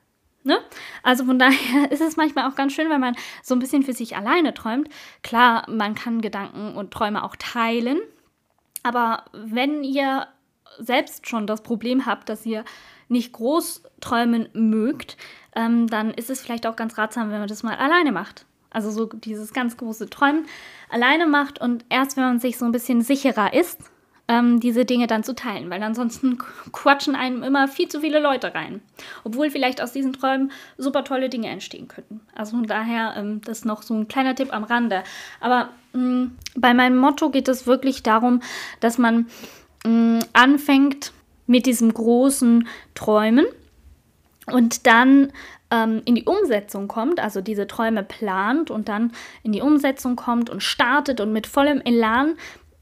ne? 0.43 0.59
Also 1.03 1.25
von 1.25 1.39
daher 1.39 1.91
ist 1.91 2.01
es 2.01 2.17
manchmal 2.17 2.49
auch 2.49 2.55
ganz 2.55 2.73
schön, 2.73 2.89
wenn 2.89 3.01
man 3.01 3.15
so 3.43 3.55
ein 3.55 3.59
bisschen 3.59 3.83
für 3.83 3.93
sich 3.93 4.17
alleine 4.17 4.53
träumt. 4.53 4.89
Klar, 5.23 5.69
man 5.69 5.95
kann 5.95 6.21
Gedanken 6.21 6.75
und 6.75 6.91
Träume 6.91 7.23
auch 7.23 7.35
teilen, 7.37 7.99
aber 8.87 9.25
wenn 9.33 9.83
ihr 9.83 10.27
selbst 10.79 11.27
schon 11.27 11.45
das 11.45 11.61
Problem 11.61 12.05
habt, 12.05 12.29
dass 12.29 12.45
ihr 12.45 12.63
nicht 13.09 13.33
groß 13.33 13.83
träumen 13.99 14.47
mögt, 14.53 15.17
ähm, 15.55 15.87
dann 15.87 16.11
ist 16.11 16.29
es 16.29 16.41
vielleicht 16.41 16.65
auch 16.65 16.75
ganz 16.75 16.97
ratsam, 16.97 17.31
wenn 17.31 17.39
man 17.39 17.47
das 17.47 17.63
mal 17.63 17.75
alleine 17.75 18.11
macht. 18.11 18.45
Also 18.69 18.91
so 18.91 19.05
dieses 19.05 19.53
ganz 19.53 19.75
große 19.75 20.09
Träumen 20.09 20.45
alleine 20.89 21.27
macht 21.27 21.59
und 21.59 21.85
erst 21.89 22.15
wenn 22.15 22.23
man 22.23 22.39
sich 22.39 22.57
so 22.57 22.65
ein 22.65 22.71
bisschen 22.71 23.01
sicherer 23.01 23.53
ist, 23.53 23.81
ähm, 24.27 24.59
diese 24.59 24.85
Dinge 24.85 25.07
dann 25.07 25.23
zu 25.23 25.35
teilen, 25.35 25.69
weil 25.69 25.81
ansonsten 25.81 26.37
quatschen 26.71 27.15
einem 27.15 27.43
immer 27.43 27.67
viel 27.67 27.87
zu 27.87 28.01
viele 28.01 28.19
Leute 28.19 28.53
rein. 28.53 28.81
Obwohl 29.23 29.49
vielleicht 29.49 29.81
aus 29.81 29.93
diesen 29.93 30.13
Träumen 30.13 30.51
super 30.77 31.03
tolle 31.03 31.29
Dinge 31.29 31.47
entstehen 31.47 31.87
könnten. 31.87 32.21
Also 32.35 32.57
von 32.57 32.67
daher, 32.67 33.13
ähm, 33.17 33.41
das 33.45 33.59
ist 33.59 33.65
noch 33.65 33.83
so 33.83 33.93
ein 33.93 34.07
kleiner 34.07 34.35
Tipp 34.35 34.53
am 34.53 34.63
Rande. 34.63 35.03
Aber 35.39 35.69
mh, 35.93 36.01
mm, 36.01 36.37
bei 36.55 36.73
meinem 36.73 36.97
Motto 36.97 37.29
geht 37.29 37.47
es 37.47 37.67
wirklich 37.67 38.03
darum, 38.03 38.41
dass 38.79 38.97
man 38.97 39.27
mh, 39.85 39.91
mm, 39.91 40.19
anfängt 40.33 41.13
mit 41.45 41.65
diesem 41.65 41.93
großen 41.93 42.67
Träumen 42.93 43.45
und 44.51 44.85
dann 44.85 45.31
ähm, 45.71 46.01
in 46.05 46.15
die 46.15 46.25
Umsetzung 46.25 46.87
kommt, 46.87 47.19
also 47.19 47.41
diese 47.41 47.67
Träume 47.67 48.03
plant 48.03 48.71
und 48.71 48.89
dann 48.89 49.11
in 49.43 49.51
die 49.51 49.61
Umsetzung 49.61 50.15
kommt 50.15 50.49
und 50.49 50.61
startet 50.61 51.19
und 51.21 51.31
mit 51.31 51.47
vollem 51.47 51.81
Elan 51.81 52.35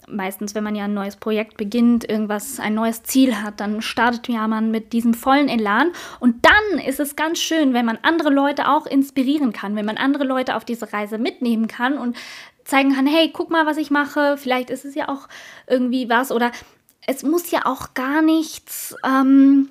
meistens, 0.08 0.56
wenn 0.56 0.64
man 0.64 0.76
ja 0.76 0.86
ein 0.86 0.94
neues 0.94 1.16
Projekt 1.16 1.58
beginnt, 1.58 2.08
irgendwas, 2.10 2.60
ein 2.60 2.74
neues 2.74 3.04
Ziel 3.04 3.42
hat, 3.42 3.60
dann 3.60 3.82
startet 3.82 4.28
ja 4.28 4.48
man 4.48 4.72
mit 4.72 4.94
diesem 4.94 5.14
vollen 5.14 5.50
Elan. 5.50 5.92
Und 6.20 6.46
dann 6.46 6.80
ist 6.80 7.00
es 7.00 7.16
ganz 7.16 7.40
schön, 7.40 7.74
wenn 7.74 7.86
man 7.86 8.00
andere 8.02 8.30
Leute 8.30 8.68
auch 8.70 8.86
inspirieren 8.86 9.54
kann, 9.54 9.76
wenn 9.76 9.86
man 9.86 9.98
andere 9.98 10.24
Leute 10.24 10.56
auf 10.56 10.66
diese 10.66 10.94
Reise 10.94 11.18
mitnehmen 11.18 11.68
kann 11.68 11.98
und 11.98 12.18
zeigen 12.64 12.96
kann, 12.96 13.08
hey, 13.08 13.32
guck 13.32 13.50
mal, 13.52 13.66
was 13.66 13.78
ich 13.78 13.92
mache. 13.92 14.38
Vielleicht 14.38 14.70
ist 14.70 14.86
es 14.86 14.96
ja 14.96 15.10
auch 15.10 15.28
irgendwie 15.68 16.10
was 16.10 16.32
oder 16.32 16.52
es 17.08 17.24
muss 17.24 17.52
ja 17.52 17.66
auch 17.66 17.94
gar 17.94 18.22
nichts 18.22 18.96
ähm, 19.06 19.70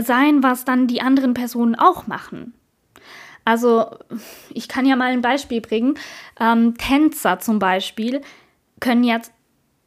sein, 0.00 0.42
was 0.42 0.64
dann 0.64 0.86
die 0.86 1.00
anderen 1.00 1.34
Personen 1.34 1.74
auch 1.74 2.06
machen. 2.06 2.54
Also 3.44 3.90
ich 4.52 4.68
kann 4.68 4.86
ja 4.86 4.96
mal 4.96 5.12
ein 5.12 5.22
Beispiel 5.22 5.60
bringen. 5.60 5.98
Ähm, 6.38 6.76
Tänzer 6.76 7.38
zum 7.38 7.58
Beispiel 7.58 8.20
können 8.80 9.04
jetzt 9.04 9.32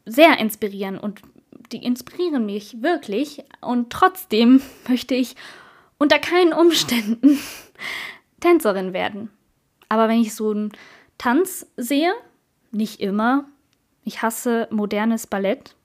sehr 0.05 0.39
inspirieren 0.39 0.97
und 0.97 1.21
die 1.71 1.83
inspirieren 1.83 2.45
mich 2.45 2.81
wirklich. 2.81 3.43
Und 3.61 3.91
trotzdem 3.91 4.61
möchte 4.87 5.15
ich 5.15 5.35
unter 5.97 6.19
keinen 6.19 6.53
Umständen 6.53 7.39
Tänzerin 8.39 8.93
werden. 8.93 9.29
Aber 9.89 10.07
wenn 10.07 10.21
ich 10.21 10.35
so 10.35 10.51
einen 10.51 10.71
Tanz 11.17 11.67
sehe, 11.75 12.13
nicht 12.71 12.99
immer, 12.99 13.45
ich 14.03 14.21
hasse 14.21 14.67
modernes 14.71 15.27
Ballett, 15.27 15.75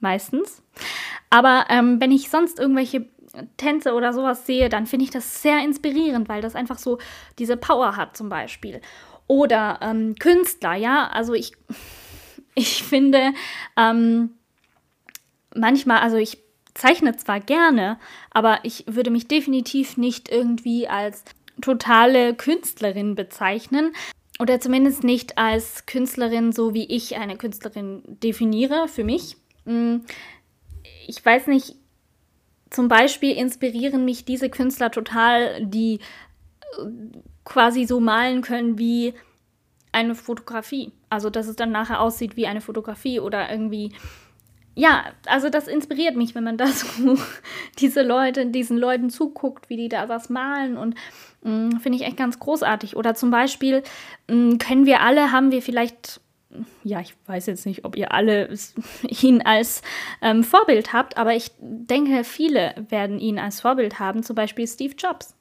meistens. 0.00 0.62
Aber 1.30 1.66
ähm, 1.68 2.00
wenn 2.00 2.10
ich 2.10 2.28
sonst 2.28 2.58
irgendwelche 2.58 3.06
Tänze 3.56 3.94
oder 3.94 4.12
sowas 4.12 4.46
sehe, 4.46 4.68
dann 4.68 4.86
finde 4.86 5.04
ich 5.04 5.10
das 5.10 5.42
sehr 5.42 5.62
inspirierend, 5.64 6.28
weil 6.28 6.42
das 6.42 6.54
einfach 6.54 6.78
so 6.78 6.98
diese 7.38 7.56
Power 7.56 7.96
hat 7.96 8.16
zum 8.16 8.28
Beispiel. 8.28 8.80
Oder 9.26 9.78
ähm, 9.80 10.14
Künstler, 10.18 10.74
ja, 10.74 11.08
also 11.08 11.32
ich 11.32 11.52
ich 12.54 12.82
finde, 12.82 13.32
ähm, 13.76 14.30
manchmal, 15.54 15.98
also 15.98 16.16
ich 16.16 16.38
zeichne 16.74 17.16
zwar 17.16 17.40
gerne, 17.40 17.98
aber 18.30 18.60
ich 18.62 18.84
würde 18.86 19.10
mich 19.10 19.28
definitiv 19.28 19.96
nicht 19.96 20.30
irgendwie 20.30 20.88
als 20.88 21.24
totale 21.60 22.34
Künstlerin 22.34 23.14
bezeichnen 23.14 23.92
oder 24.38 24.60
zumindest 24.60 25.04
nicht 25.04 25.38
als 25.38 25.86
Künstlerin, 25.86 26.52
so 26.52 26.74
wie 26.74 26.86
ich 26.86 27.16
eine 27.16 27.36
Künstlerin 27.36 28.02
definiere 28.06 28.88
für 28.88 29.04
mich. 29.04 29.36
Mm, 29.64 29.98
ich 31.06 31.24
weiß 31.24 31.48
nicht, 31.48 31.76
zum 32.70 32.88
Beispiel 32.88 33.36
inspirieren 33.36 34.04
mich 34.04 34.24
diese 34.24 34.48
Künstler 34.48 34.90
total, 34.90 35.64
die 35.66 36.00
äh, 36.78 36.86
quasi 37.44 37.84
so 37.84 38.00
malen 38.00 38.40
können 38.40 38.78
wie 38.78 39.12
eine 39.92 40.14
Fotografie. 40.14 40.90
Also, 41.12 41.28
dass 41.28 41.46
es 41.46 41.56
dann 41.56 41.70
nachher 41.70 42.00
aussieht 42.00 42.36
wie 42.36 42.46
eine 42.46 42.62
Fotografie 42.62 43.20
oder 43.20 43.50
irgendwie. 43.50 43.92
Ja, 44.74 45.04
also 45.26 45.50
das 45.50 45.68
inspiriert 45.68 46.16
mich, 46.16 46.34
wenn 46.34 46.44
man 46.44 46.56
da 46.56 46.68
so 46.68 47.18
diese 47.78 48.00
Leute, 48.00 48.46
diesen 48.46 48.78
Leuten 48.78 49.10
zuguckt, 49.10 49.68
wie 49.68 49.76
die 49.76 49.90
da 49.90 50.08
was 50.08 50.30
malen 50.30 50.78
und 50.78 50.94
mm, 51.42 51.76
finde 51.80 51.98
ich 51.98 52.06
echt 52.06 52.16
ganz 52.16 52.38
großartig. 52.38 52.96
Oder 52.96 53.14
zum 53.14 53.30
Beispiel 53.30 53.82
mh, 54.28 54.54
mm, 54.54 54.58
können 54.58 54.86
wir 54.86 55.02
alle, 55.02 55.32
haben 55.32 55.52
wir 55.52 55.60
vielleicht 55.60 56.22
ja, 56.82 57.00
ich 57.00 57.14
weiß 57.26 57.46
jetzt 57.46 57.64
nicht, 57.66 57.84
ob 57.84 57.96
ihr 57.96 58.12
alle 58.12 58.48
ihn 59.22 59.42
als 59.42 59.82
ähm, 60.22 60.44
Vorbild 60.44 60.94
habt, 60.94 61.18
aber 61.18 61.34
ich 61.34 61.50
denke, 61.58 62.24
viele 62.24 62.74
werden 62.88 63.18
ihn 63.18 63.38
als 63.38 63.60
Vorbild 63.60 63.98
haben, 63.98 64.22
zum 64.22 64.36
Beispiel 64.36 64.66
Steve 64.66 64.94
Jobs. 64.96 65.34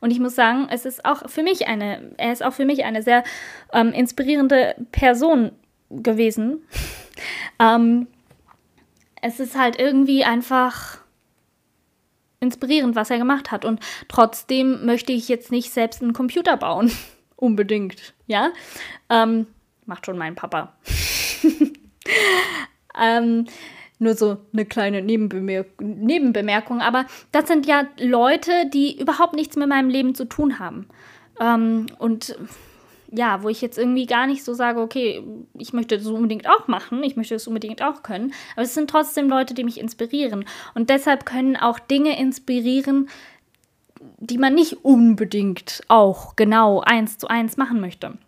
Und 0.00 0.10
ich 0.10 0.20
muss 0.20 0.34
sagen, 0.34 0.68
es 0.70 0.84
ist 0.84 1.04
auch 1.04 1.28
für 1.28 1.42
mich 1.42 1.66
eine, 1.66 2.14
er 2.16 2.32
ist 2.32 2.42
auch 2.42 2.52
für 2.52 2.64
mich 2.64 2.84
eine 2.84 3.02
sehr 3.02 3.24
ähm, 3.72 3.92
inspirierende 3.92 4.74
Person 4.92 5.52
gewesen. 5.90 6.66
ähm, 7.58 8.06
es 9.22 9.40
ist 9.40 9.58
halt 9.58 9.78
irgendwie 9.78 10.24
einfach 10.24 10.98
inspirierend, 12.40 12.94
was 12.94 13.10
er 13.10 13.18
gemacht 13.18 13.50
hat. 13.50 13.64
Und 13.64 13.80
trotzdem 14.08 14.84
möchte 14.84 15.12
ich 15.12 15.28
jetzt 15.28 15.50
nicht 15.50 15.72
selbst 15.72 16.02
einen 16.02 16.12
Computer 16.12 16.56
bauen. 16.56 16.92
Unbedingt, 17.36 18.14
ja. 18.26 18.50
Ähm, 19.08 19.46
macht 19.86 20.06
schon 20.06 20.18
mein 20.18 20.34
Papa. 20.34 20.74
ähm, 23.00 23.46
nur 23.98 24.14
so 24.14 24.38
eine 24.52 24.64
kleine 24.64 25.02
Nebenbemerk 25.02 25.80
Nebenbemerkung. 25.80 26.80
Aber 26.80 27.06
das 27.32 27.48
sind 27.48 27.66
ja 27.66 27.84
Leute, 27.98 28.50
die 28.72 29.00
überhaupt 29.00 29.34
nichts 29.34 29.56
mit 29.56 29.68
meinem 29.68 29.88
Leben 29.88 30.14
zu 30.14 30.24
tun 30.24 30.58
haben. 30.58 30.86
Ähm, 31.40 31.86
und 31.98 32.36
ja, 33.16 33.42
wo 33.42 33.48
ich 33.48 33.60
jetzt 33.60 33.78
irgendwie 33.78 34.06
gar 34.06 34.26
nicht 34.26 34.44
so 34.44 34.54
sage, 34.54 34.80
okay, 34.80 35.22
ich 35.56 35.72
möchte 35.72 35.96
das 35.96 36.06
unbedingt 36.06 36.48
auch 36.48 36.66
machen, 36.66 37.02
ich 37.04 37.16
möchte 37.16 37.34
das 37.34 37.46
unbedingt 37.46 37.82
auch 37.82 38.02
können. 38.02 38.32
Aber 38.54 38.62
es 38.62 38.74
sind 38.74 38.90
trotzdem 38.90 39.28
Leute, 39.28 39.54
die 39.54 39.64
mich 39.64 39.78
inspirieren. 39.78 40.44
Und 40.74 40.90
deshalb 40.90 41.24
können 41.24 41.56
auch 41.56 41.78
Dinge 41.78 42.18
inspirieren, 42.18 43.08
die 44.18 44.38
man 44.38 44.54
nicht 44.54 44.84
unbedingt 44.84 45.82
auch 45.88 46.34
genau 46.36 46.80
eins 46.80 47.18
zu 47.18 47.28
eins 47.28 47.56
machen 47.56 47.80
möchte. 47.80 48.18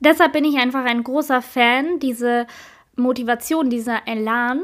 Deshalb 0.00 0.32
bin 0.32 0.44
ich 0.44 0.56
einfach 0.56 0.84
ein 0.84 1.04
großer 1.04 1.40
Fan, 1.40 1.98
diese 2.00 2.46
Motivation, 2.96 3.70
dieser 3.70 4.06
Elan, 4.06 4.62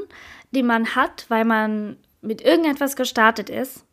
den 0.53 0.67
man 0.67 0.95
hat, 0.95 1.27
weil 1.29 1.45
man 1.45 1.97
mit 2.23 2.43
irgendetwas 2.43 2.97
gestartet 2.97 3.51
ist, 3.51 3.85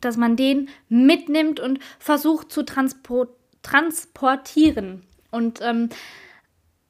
dass 0.00 0.16
man 0.16 0.36
den 0.36 0.68
mitnimmt 0.88 1.60
und 1.60 1.78
versucht 1.98 2.52
zu 2.52 2.64
transpor 2.64 3.28
transportieren 3.62 5.04
und 5.30 5.60
ähm, 5.62 5.88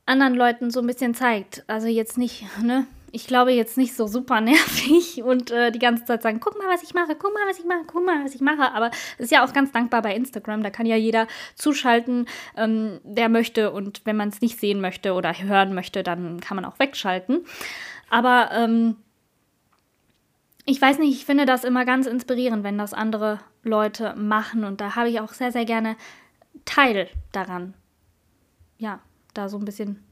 anderen 0.06 0.34
Leuten 0.34 0.70
so 0.70 0.80
ein 0.80 0.86
bisschen 0.86 1.14
zeigt. 1.14 1.64
Also 1.66 1.86
jetzt 1.86 2.16
nicht, 2.16 2.44
ne? 2.62 2.86
Ich 3.14 3.26
glaube 3.26 3.52
jetzt 3.52 3.76
nicht 3.76 3.94
so 3.94 4.06
super 4.06 4.40
nervig 4.40 5.22
und 5.22 5.50
äh, 5.50 5.70
die 5.70 5.78
ganze 5.78 6.06
Zeit 6.06 6.22
sagen, 6.22 6.40
guck 6.40 6.56
mal, 6.58 6.66
was 6.72 6.82
ich 6.82 6.94
mache, 6.94 7.14
guck 7.14 7.34
mal, 7.34 7.46
was 7.46 7.58
ich 7.58 7.66
mache, 7.66 7.82
guck 7.86 8.06
mal, 8.06 8.24
was 8.24 8.34
ich 8.34 8.40
mache. 8.40 8.72
Aber 8.72 8.90
es 9.18 9.24
ist 9.24 9.32
ja 9.32 9.44
auch 9.44 9.52
ganz 9.52 9.70
dankbar 9.70 10.00
bei 10.00 10.16
Instagram. 10.16 10.62
Da 10.62 10.70
kann 10.70 10.86
ja 10.86 10.96
jeder 10.96 11.26
zuschalten, 11.54 12.26
ähm, 12.56 13.00
der 13.04 13.28
möchte. 13.28 13.70
Und 13.70 14.00
wenn 14.04 14.16
man 14.16 14.30
es 14.30 14.40
nicht 14.40 14.58
sehen 14.58 14.80
möchte 14.80 15.12
oder 15.12 15.34
hören 15.38 15.74
möchte, 15.74 16.02
dann 16.02 16.40
kann 16.40 16.56
man 16.56 16.64
auch 16.64 16.78
wegschalten. 16.78 17.44
Aber 18.12 18.50
ähm, 18.52 18.96
ich 20.64 20.80
weiß 20.80 20.98
nicht, 20.98 21.16
ich 21.16 21.24
finde 21.24 21.46
das 21.46 21.64
immer 21.64 21.84
ganz 21.84 22.06
inspirierend, 22.06 22.62
wenn 22.62 22.78
das 22.78 22.94
andere 22.94 23.40
Leute 23.64 24.14
machen. 24.14 24.64
Und 24.64 24.80
da 24.80 24.94
habe 24.94 25.08
ich 25.08 25.18
auch 25.18 25.32
sehr, 25.32 25.50
sehr 25.50 25.64
gerne 25.64 25.96
Teil 26.64 27.08
daran 27.32 27.74
ja, 28.82 28.98
da 29.32 29.48
so 29.48 29.56
ein 29.56 29.64
bisschen 29.64 30.02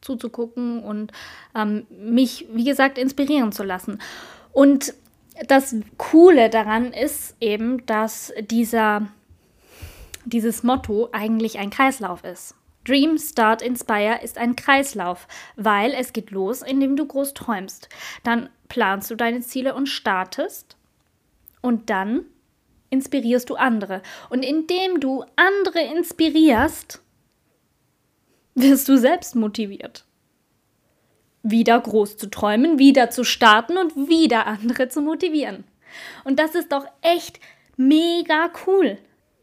zuzugucken 0.00 0.82
und 0.82 1.12
ähm, 1.54 1.86
mich, 1.90 2.46
wie 2.52 2.64
gesagt, 2.64 2.98
inspirieren 2.98 3.52
zu 3.52 3.62
lassen. 3.62 4.00
Und 4.52 4.94
das 5.46 5.76
Coole 5.98 6.48
daran 6.48 6.92
ist 6.92 7.36
eben, 7.40 7.84
dass 7.86 8.32
dieser, 8.50 9.06
dieses 10.24 10.62
Motto 10.62 11.10
eigentlich 11.12 11.58
ein 11.58 11.70
Kreislauf 11.70 12.24
ist. 12.24 12.54
Dream, 12.84 13.18
Start, 13.18 13.62
Inspire 13.62 14.20
ist 14.22 14.38
ein 14.38 14.56
Kreislauf, 14.56 15.26
weil 15.56 15.92
es 15.92 16.12
geht 16.12 16.30
los, 16.30 16.62
indem 16.62 16.96
du 16.96 17.06
groß 17.06 17.34
träumst. 17.34 17.88
Dann 18.22 18.48
planst 18.68 19.10
du 19.10 19.14
deine 19.14 19.40
Ziele 19.40 19.74
und 19.74 19.86
startest 19.86 20.76
und 21.62 21.90
dann 21.90 22.26
inspirierst 22.90 23.50
du 23.50 23.56
andere. 23.56 24.02
Und 24.30 24.44
indem 24.44 25.00
du 25.00 25.24
andere 25.36 25.80
inspirierst, 25.80 27.02
wirst 28.54 28.88
du 28.88 28.96
selbst 28.96 29.34
motiviert. 29.34 30.04
Wieder 31.42 31.78
groß 31.78 32.16
zu 32.16 32.30
träumen, 32.30 32.78
wieder 32.78 33.10
zu 33.10 33.24
starten 33.24 33.76
und 33.76 34.08
wieder 34.08 34.46
andere 34.46 34.88
zu 34.88 35.02
motivieren. 35.02 35.64
Und 36.24 36.38
das 36.38 36.54
ist 36.54 36.72
doch 36.72 36.86
echt 37.02 37.40
mega 37.76 38.50
cool, 38.66 38.98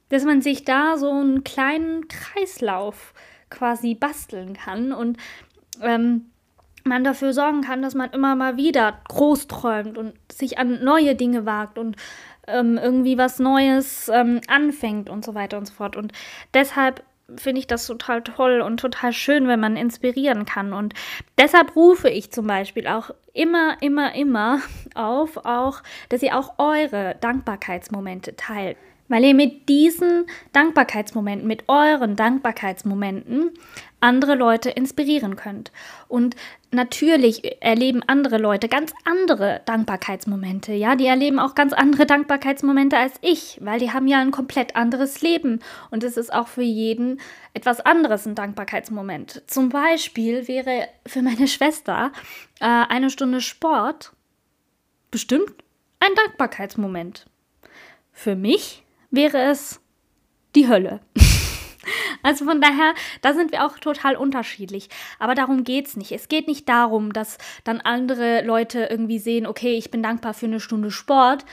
dass 0.09 0.23
man 0.25 0.41
sich 0.41 0.65
da 0.65 0.97
so 0.97 1.09
einen 1.09 1.43
kleinen 1.43 2.07
Kreislauf 2.07 3.13
quasi 3.51 3.93
basteln 3.93 4.53
kann 4.53 4.91
und 4.91 5.17
ähm, 5.81 6.25
man 6.83 7.03
dafür 7.03 7.33
sorgen 7.33 7.61
kann, 7.61 7.81
dass 7.81 7.93
man 7.93 8.09
immer 8.11 8.35
mal 8.35 8.57
wieder 8.57 8.99
groß 9.07 9.47
träumt 9.47 9.97
und 9.97 10.13
sich 10.31 10.57
an 10.57 10.83
neue 10.83 11.15
Dinge 11.15 11.45
wagt 11.45 11.77
und 11.77 11.95
ähm, 12.47 12.79
irgendwie 12.81 13.17
was 13.17 13.39
Neues 13.39 14.09
ähm, 14.09 14.41
anfängt 14.47 15.09
und 15.09 15.23
so 15.23 15.35
weiter 15.35 15.57
und 15.57 15.67
so 15.67 15.73
fort. 15.73 15.95
Und 15.95 16.11
deshalb 16.53 17.03
finde 17.37 17.59
ich 17.59 17.67
das 17.67 17.87
total 17.87 18.23
toll 18.23 18.61
und 18.61 18.79
total 18.79 19.13
schön, 19.13 19.47
wenn 19.47 19.59
man 19.59 19.77
inspirieren 19.77 20.45
kann. 20.45 20.73
Und 20.73 20.93
deshalb 21.37 21.75
rufe 21.75 22.09
ich 22.09 22.31
zum 22.31 22.47
Beispiel 22.47 22.87
auch 22.87 23.11
immer, 23.33 23.77
immer, 23.81 24.15
immer 24.15 24.59
auf, 24.95 25.37
auch, 25.45 25.81
dass 26.09 26.23
ihr 26.23 26.37
auch 26.37 26.53
eure 26.57 27.15
Dankbarkeitsmomente 27.21 28.35
teilt. 28.35 28.77
Weil 29.11 29.25
ihr 29.25 29.35
mit 29.35 29.67
diesen 29.67 30.25
Dankbarkeitsmomenten, 30.53 31.45
mit 31.45 31.67
euren 31.67 32.15
Dankbarkeitsmomenten 32.15 33.51
andere 33.99 34.35
Leute 34.35 34.69
inspirieren 34.69 35.35
könnt. 35.35 35.73
Und 36.07 36.37
natürlich 36.71 37.61
erleben 37.61 38.03
andere 38.07 38.37
Leute 38.37 38.69
ganz 38.69 38.93
andere 39.03 39.63
Dankbarkeitsmomente. 39.65 40.71
Ja, 40.71 40.95
die 40.95 41.07
erleben 41.07 41.39
auch 41.39 41.55
ganz 41.55 41.73
andere 41.73 42.05
Dankbarkeitsmomente 42.05 42.97
als 42.97 43.15
ich, 43.19 43.59
weil 43.61 43.79
die 43.79 43.91
haben 43.91 44.07
ja 44.07 44.21
ein 44.21 44.31
komplett 44.31 44.77
anderes 44.77 45.21
Leben. 45.21 45.59
Und 45.89 46.05
es 46.05 46.15
ist 46.15 46.31
auch 46.31 46.47
für 46.47 46.63
jeden 46.63 47.19
etwas 47.53 47.81
anderes 47.81 48.25
ein 48.25 48.35
Dankbarkeitsmoment. 48.35 49.43
Zum 49.45 49.67
Beispiel 49.67 50.47
wäre 50.47 50.87
für 51.05 51.21
meine 51.21 51.49
Schwester 51.49 52.13
äh, 52.61 52.65
eine 52.65 53.09
Stunde 53.09 53.41
Sport 53.41 54.13
bestimmt 55.11 55.51
ein 55.99 56.15
Dankbarkeitsmoment. 56.15 57.25
Für 58.13 58.37
mich 58.37 58.85
wäre 59.11 59.37
es 59.51 59.79
die 60.55 60.67
Hölle. 60.67 61.01
Also 62.23 62.45
von 62.45 62.61
daher, 62.61 62.93
da 63.23 63.33
sind 63.33 63.51
wir 63.51 63.65
auch 63.65 63.79
total 63.79 64.15
unterschiedlich. 64.15 64.89
Aber 65.17 65.33
darum 65.33 65.63
geht 65.63 65.87
es 65.87 65.97
nicht. 65.97 66.11
Es 66.11 66.27
geht 66.27 66.47
nicht 66.47 66.69
darum, 66.69 67.11
dass 67.11 67.39
dann 67.63 67.81
andere 67.81 68.43
Leute 68.45 68.87
irgendwie 68.91 69.17
sehen, 69.17 69.47
okay, 69.47 69.75
ich 69.75 69.89
bin 69.89 70.03
dankbar 70.03 70.35
für 70.35 70.45
eine 70.45 70.59
Stunde 70.59 70.91
Sport 70.91 71.45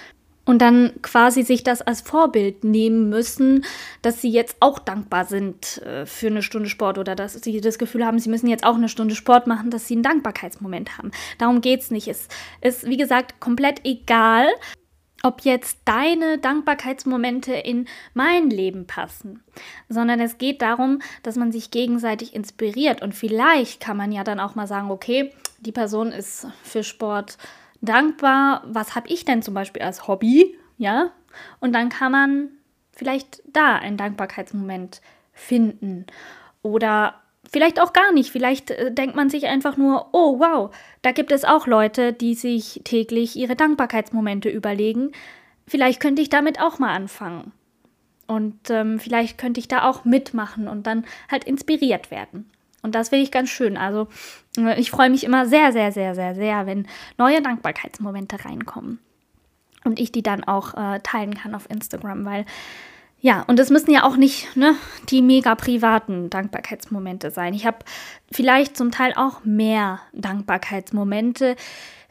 und 0.49 0.62
dann 0.62 0.92
quasi 1.03 1.42
sich 1.42 1.62
das 1.62 1.83
als 1.83 2.01
Vorbild 2.01 2.64
nehmen 2.64 3.11
müssen, 3.11 3.66
dass 4.01 4.23
sie 4.23 4.31
jetzt 4.31 4.57
auch 4.61 4.79
dankbar 4.79 5.27
sind 5.27 5.83
äh, 5.83 6.07
für 6.07 6.29
eine 6.29 6.42
Stunde 6.42 6.71
Sport 6.71 6.97
oder 6.97 7.14
dass 7.14 7.35
sie 7.35 7.61
das 7.61 7.79
Gefühl 7.79 8.05
haben, 8.05 8.18
sie 8.18 8.31
müssen 8.31 8.49
jetzt 8.49 8.64
auch 8.64 8.77
eine 8.77 8.88
Stunde 8.88 9.14
Sport 9.14 9.47
machen, 9.47 9.71
dass 9.71 9.87
sie 9.87 9.94
einen 9.94 10.03
Dankbarkeitsmoment 10.03 10.97
haben. 10.97 11.11
Darum 11.37 11.61
geht 11.61 11.81
es 11.81 11.90
nicht. 11.90 12.09
Es 12.09 12.29
ist, 12.62 12.87
wie 12.87 12.97
gesagt, 12.97 13.40
komplett 13.40 13.85
egal, 13.85 14.49
ob 15.22 15.42
jetzt 15.42 15.78
deine 15.85 16.38
Dankbarkeitsmomente 16.38 17.52
in 17.52 17.88
mein 18.14 18.50
Leben 18.50 18.87
passen, 18.87 19.42
sondern 19.88 20.20
es 20.20 20.38
geht 20.38 20.62
darum, 20.62 21.00
dass 21.22 21.37
man 21.37 21.50
sich 21.50 21.70
gegenseitig 21.70 22.35
inspiriert. 22.35 23.02
Und 23.02 23.14
vielleicht 23.14 23.81
kann 23.81 23.96
man 23.96 24.12
ja 24.12 24.24
dann 24.24 24.40
auch 24.40 24.54
mal 24.54 24.66
sagen, 24.66 24.90
okay, 24.90 25.33
die 25.61 25.72
Person 25.72 26.12
ist 26.12 26.46
für 26.62 26.85
Sport 26.85 27.38
dankbar, 27.81 28.62
was 28.66 28.94
habe 28.94 29.09
ich 29.09 29.24
denn 29.24 29.42
zum 29.42 29.54
Beispiel 29.54 29.83
als 29.83 30.07
Hobby, 30.07 30.57
ja? 30.76 31.11
Und 31.61 31.72
dann 31.72 31.88
kann 31.88 32.12
man 32.12 32.48
vielleicht 32.92 33.42
da 33.52 33.76
einen 33.76 33.96
Dankbarkeitsmoment 33.96 35.00
finden. 35.33 36.07
Oder 36.62 37.14
vielleicht 37.51 37.81
auch 37.81 37.93
gar 37.93 38.13
nicht. 38.13 38.31
Vielleicht 38.31 38.71
äh, 38.71 38.93
denkt 38.93 39.17
man 39.17 39.31
sich 39.31 39.47
einfach 39.47 39.77
nur, 39.77 40.09
oh 40.13 40.39
wow, 40.39 40.75
da 41.03 41.13
gibt 41.13 41.33
es 41.33 41.45
auch 41.45 41.67
Leute, 41.67 42.13
die 42.13 42.35
sich 42.35 42.81
täglich 42.85 43.37
ihre 43.37 43.57
Dankbarkeitsmomente 43.57 44.49
überlegen. 44.49 45.13
Vielleicht 45.67 46.01
könnte 46.01 46.23
ich 46.23 46.31
damit 46.31 46.61
auch 46.61 46.79
mal 46.79 46.95
anfangen. 46.95 47.53
Und 48.27 48.71
ähm, 48.71 49.01
vielleicht 49.01 49.39
könnte 49.39 49.59
ich 49.59 49.69
da 49.69 49.89
auch 49.89 50.05
mitmachen 50.05 50.69
und 50.69 50.87
dann 50.87 51.07
halt 51.31 51.45
inspiriert 51.45 52.11
werden. 52.11 52.51
Und 52.83 52.95
das 52.95 53.09
finde 53.09 53.25
ich 53.25 53.31
ganz 53.31 53.49
schön. 53.49 53.77
Also 53.77 54.09
äh, 54.59 54.79
ich 54.79 54.91
freue 54.91 55.11
mich 55.11 55.25
immer 55.25 55.47
sehr, 55.47 55.73
sehr, 55.73 55.93
sehr, 55.93 56.15
sehr, 56.15 56.35
sehr, 56.35 56.67
wenn 56.67 56.87
neue 57.17 57.41
Dankbarkeitsmomente 57.41 58.45
reinkommen. 58.45 58.99
Und 59.85 59.99
ich 59.99 60.13
die 60.13 60.23
dann 60.23 60.45
auch 60.45 60.75
äh, 60.75 61.01
teilen 61.01 61.35
kann 61.35 61.55
auf 61.55 61.71
Instagram, 61.71 62.25
weil 62.25 62.45
ja, 63.20 63.42
und 63.48 63.59
es 63.59 63.70
müssen 63.70 63.90
ja 63.90 64.04
auch 64.04 64.16
nicht 64.16 64.57
ne, 64.57 64.76
die 65.09 65.22
mega 65.22 65.54
privaten 65.54 66.31
Dankbarkeitsmomente 66.31 67.31
sein. 67.31 67.52
Ich 67.52 67.66
habe 67.66 67.78
vielleicht 68.31 68.76
zum 68.76 68.92
Teil 68.92 69.12
auch 69.16 69.44
mehr 69.44 70.00
Dankbarkeitsmomente, 70.12 71.57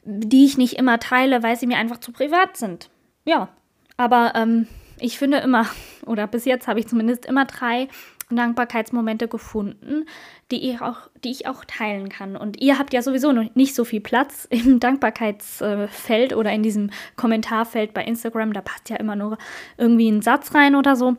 die 0.03 0.45
ich 0.45 0.57
nicht 0.57 0.73
immer 0.73 0.99
teile, 0.99 1.43
weil 1.43 1.55
sie 1.57 1.67
mir 1.67 1.77
einfach 1.77 1.99
zu 1.99 2.11
privat 2.11 2.57
sind. 2.57 2.89
Ja, 3.23 3.49
aber 3.95 4.33
ähm, 4.35 4.67
ich 4.99 5.17
finde 5.17 5.37
immer, 5.37 5.65
oder 6.05 6.27
bis 6.27 6.45
jetzt 6.45 6.67
habe 6.67 6.79
ich 6.79 6.87
zumindest 6.87 7.25
immer 7.25 7.45
drei 7.45 7.87
Dankbarkeitsmomente 8.29 9.27
gefunden, 9.27 10.05
die 10.51 10.69
ich, 10.69 10.81
auch, 10.81 11.09
die 11.23 11.31
ich 11.31 11.47
auch 11.47 11.63
teilen 11.65 12.09
kann. 12.09 12.35
Und 12.35 12.61
ihr 12.61 12.77
habt 12.77 12.93
ja 12.93 13.01
sowieso 13.01 13.31
noch 13.31 13.55
nicht 13.55 13.73
so 13.73 13.85
viel 13.85 14.01
Platz 14.01 14.45
im 14.49 14.79
Dankbarkeitsfeld 14.79 16.35
oder 16.35 16.51
in 16.51 16.63
diesem 16.63 16.89
Kommentarfeld 17.15 17.93
bei 17.93 18.03
Instagram. 18.03 18.53
Da 18.53 18.61
passt 18.61 18.89
ja 18.89 18.97
immer 18.97 19.15
nur 19.15 19.37
irgendwie 19.77 20.09
ein 20.09 20.21
Satz 20.21 20.53
rein 20.53 20.75
oder 20.75 20.95
so. 20.95 21.15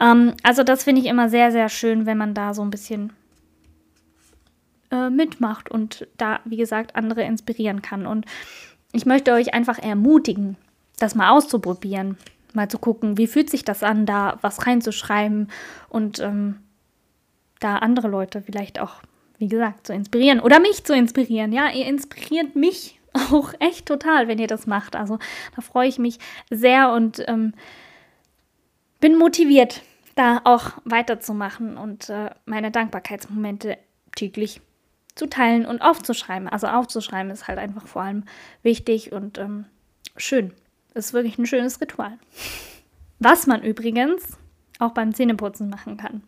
Ähm, 0.00 0.34
also 0.42 0.62
das 0.62 0.84
finde 0.84 1.00
ich 1.00 1.06
immer 1.06 1.28
sehr, 1.28 1.50
sehr 1.50 1.68
schön, 1.68 2.04
wenn 2.04 2.18
man 2.18 2.34
da 2.34 2.52
so 2.52 2.62
ein 2.62 2.70
bisschen 2.70 3.12
äh, 4.90 5.10
mitmacht 5.10 5.70
und 5.70 6.06
da, 6.16 6.40
wie 6.44 6.56
gesagt, 6.56 6.96
andere 6.96 7.22
inspirieren 7.22 7.82
kann. 7.82 8.06
Und 8.06 8.26
ich 8.92 9.06
möchte 9.06 9.32
euch 9.32 9.54
einfach 9.54 9.78
ermutigen, 9.78 10.56
das 10.98 11.14
mal 11.14 11.30
auszuprobieren, 11.30 12.16
mal 12.54 12.68
zu 12.68 12.78
gucken, 12.78 13.18
wie 13.18 13.26
fühlt 13.26 13.50
sich 13.50 13.64
das 13.64 13.82
an, 13.82 14.06
da 14.06 14.38
was 14.40 14.66
reinzuschreiben 14.66 15.48
und 15.88 16.18
ähm, 16.20 16.60
da 17.60 17.76
andere 17.76 18.08
Leute 18.08 18.42
vielleicht 18.42 18.78
auch, 18.78 19.02
wie 19.38 19.48
gesagt, 19.48 19.86
zu 19.86 19.92
inspirieren 19.92 20.40
oder 20.40 20.60
mich 20.60 20.84
zu 20.84 20.94
inspirieren. 20.94 21.52
Ja, 21.52 21.70
ihr 21.70 21.86
inspiriert 21.86 22.56
mich 22.56 22.98
auch 23.12 23.52
echt 23.58 23.86
total, 23.86 24.28
wenn 24.28 24.38
ihr 24.38 24.46
das 24.46 24.66
macht. 24.66 24.96
Also 24.96 25.18
da 25.54 25.62
freue 25.62 25.88
ich 25.88 25.98
mich 25.98 26.18
sehr 26.50 26.92
und 26.92 27.22
ähm, 27.28 27.54
bin 29.00 29.16
motiviert, 29.16 29.82
da 30.14 30.40
auch 30.44 30.72
weiterzumachen 30.84 31.76
und 31.76 32.08
äh, 32.08 32.30
meine 32.44 32.70
Dankbarkeitsmomente 32.70 33.78
täglich 34.16 34.60
zu 35.14 35.28
teilen 35.28 35.66
und 35.66 35.82
aufzuschreiben. 35.82 36.48
Also 36.48 36.66
aufzuschreiben 36.66 37.30
ist 37.30 37.48
halt 37.48 37.58
einfach 37.58 37.86
vor 37.86 38.02
allem 38.02 38.24
wichtig 38.62 39.12
und 39.12 39.38
ähm, 39.38 39.66
schön. 40.16 40.52
Ist 40.98 41.12
wirklich 41.14 41.38
ein 41.38 41.46
schönes 41.46 41.80
Ritual. 41.80 42.18
Was 43.20 43.46
man 43.46 43.62
übrigens 43.62 44.36
auch 44.78 44.92
beim 44.92 45.14
Zähneputzen 45.14 45.70
machen 45.70 45.96
kann. 45.96 46.22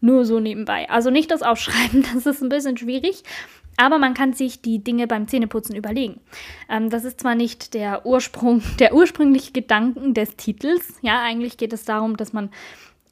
Nur 0.00 0.24
so 0.24 0.40
nebenbei. 0.40 0.88
Also 0.90 1.10
nicht 1.10 1.30
das 1.30 1.42
Aufschreiben, 1.42 2.04
das 2.14 2.26
ist 2.26 2.42
ein 2.42 2.48
bisschen 2.48 2.76
schwierig. 2.76 3.22
Aber 3.78 3.98
man 3.98 4.12
kann 4.12 4.34
sich 4.34 4.60
die 4.60 4.84
Dinge 4.84 5.06
beim 5.06 5.28
Zähneputzen 5.28 5.74
überlegen. 5.74 6.20
Ähm, 6.68 6.90
das 6.90 7.04
ist 7.04 7.20
zwar 7.20 7.34
nicht 7.34 7.72
der 7.72 8.04
Ursprung, 8.04 8.62
der 8.78 8.94
ursprüngliche 8.94 9.52
Gedanken 9.52 10.14
des 10.14 10.36
Titels. 10.36 10.94
Ja, 11.00 11.22
eigentlich 11.22 11.56
geht 11.56 11.72
es 11.72 11.84
darum, 11.84 12.16
dass 12.16 12.32
man, 12.32 12.50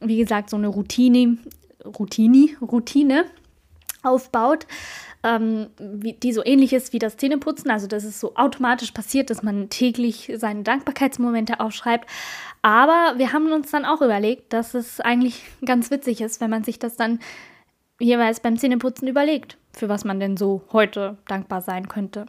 wie 0.00 0.18
gesagt, 0.18 0.50
so 0.50 0.56
eine 0.56 0.68
Routine, 0.68 1.38
Routine, 1.84 2.50
Routine 2.60 3.24
aufbaut 4.02 4.66
ähm, 5.22 5.68
wie, 5.78 6.14
die 6.14 6.32
so 6.32 6.44
ähnlich 6.44 6.72
ist 6.72 6.92
wie 6.92 6.98
das 6.98 7.16
Zähneputzen. 7.16 7.70
Also, 7.70 7.86
dass 7.86 8.04
es 8.04 8.20
so 8.20 8.34
automatisch 8.36 8.92
passiert, 8.92 9.30
dass 9.30 9.42
man 9.42 9.68
täglich 9.68 10.32
seine 10.36 10.62
Dankbarkeitsmomente 10.62 11.60
aufschreibt. 11.60 12.08
Aber 12.62 13.14
wir 13.16 13.32
haben 13.32 13.52
uns 13.52 13.70
dann 13.70 13.84
auch 13.84 14.02
überlegt, 14.02 14.52
dass 14.52 14.74
es 14.74 15.00
eigentlich 15.00 15.44
ganz 15.64 15.90
witzig 15.90 16.20
ist, 16.20 16.40
wenn 16.40 16.50
man 16.50 16.64
sich 16.64 16.78
das 16.78 16.96
dann 16.96 17.18
jeweils 17.98 18.40
beim 18.40 18.56
Zähneputzen 18.56 19.08
überlegt, 19.08 19.58
für 19.72 19.88
was 19.88 20.04
man 20.04 20.20
denn 20.20 20.36
so 20.36 20.62
heute 20.72 21.18
dankbar 21.28 21.60
sein 21.60 21.88
könnte. 21.88 22.26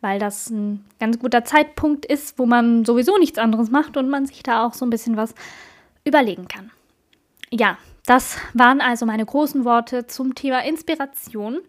Weil 0.00 0.18
das 0.18 0.50
ein 0.50 0.84
ganz 1.00 1.18
guter 1.18 1.44
Zeitpunkt 1.44 2.04
ist, 2.04 2.38
wo 2.38 2.46
man 2.46 2.84
sowieso 2.84 3.18
nichts 3.18 3.38
anderes 3.38 3.70
macht 3.70 3.96
und 3.96 4.08
man 4.08 4.26
sich 4.26 4.42
da 4.42 4.64
auch 4.64 4.74
so 4.74 4.84
ein 4.84 4.90
bisschen 4.90 5.16
was 5.16 5.34
überlegen 6.04 6.46
kann. 6.46 6.70
Ja, 7.50 7.78
das 8.06 8.38
waren 8.52 8.80
also 8.80 9.06
meine 9.06 9.24
großen 9.24 9.64
Worte 9.64 10.06
zum 10.06 10.34
Thema 10.34 10.64
Inspiration. 10.64 11.60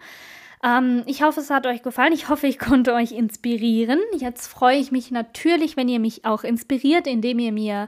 Ähm, 0.63 1.03
ich 1.05 1.23
hoffe, 1.23 1.39
es 1.39 1.49
hat 1.49 1.67
euch 1.67 1.83
gefallen. 1.83 2.13
Ich 2.13 2.29
hoffe, 2.29 2.47
ich 2.47 2.59
konnte 2.59 2.93
euch 2.93 3.11
inspirieren. 3.11 3.99
Jetzt 4.17 4.47
freue 4.47 4.77
ich 4.77 4.91
mich 4.91 5.11
natürlich, 5.11 5.77
wenn 5.77 5.87
ihr 5.87 5.99
mich 5.99 6.25
auch 6.25 6.43
inspiriert, 6.43 7.07
indem 7.07 7.39
ihr 7.39 7.51
mir 7.51 7.87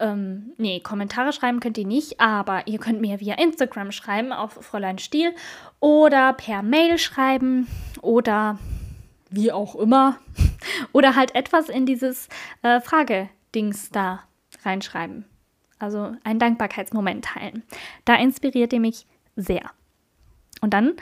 ähm, 0.00 0.52
nee, 0.56 0.80
Kommentare 0.80 1.32
schreiben 1.32 1.60
könnt 1.60 1.78
ihr 1.78 1.86
nicht, 1.86 2.20
aber 2.20 2.66
ihr 2.66 2.78
könnt 2.78 3.00
mir 3.00 3.20
via 3.20 3.34
Instagram 3.34 3.92
schreiben 3.92 4.32
auf 4.32 4.52
Fräulein 4.52 4.98
Stiel 4.98 5.34
oder 5.78 6.32
per 6.32 6.62
Mail 6.62 6.98
schreiben 6.98 7.68
oder 8.02 8.58
wie 9.30 9.52
auch 9.52 9.76
immer 9.76 10.18
oder 10.92 11.14
halt 11.14 11.34
etwas 11.34 11.68
in 11.68 11.86
dieses 11.86 12.28
äh, 12.62 12.80
Fragedings 12.80 13.90
da 13.90 14.24
reinschreiben. 14.64 15.26
Also 15.84 16.16
einen 16.24 16.38
Dankbarkeitsmoment 16.38 17.26
teilen. 17.26 17.62
Da 18.06 18.14
inspiriert 18.14 18.72
ihr 18.72 18.80
mich 18.80 19.06
sehr. 19.36 19.70
Und 20.62 20.72
dann 20.72 20.94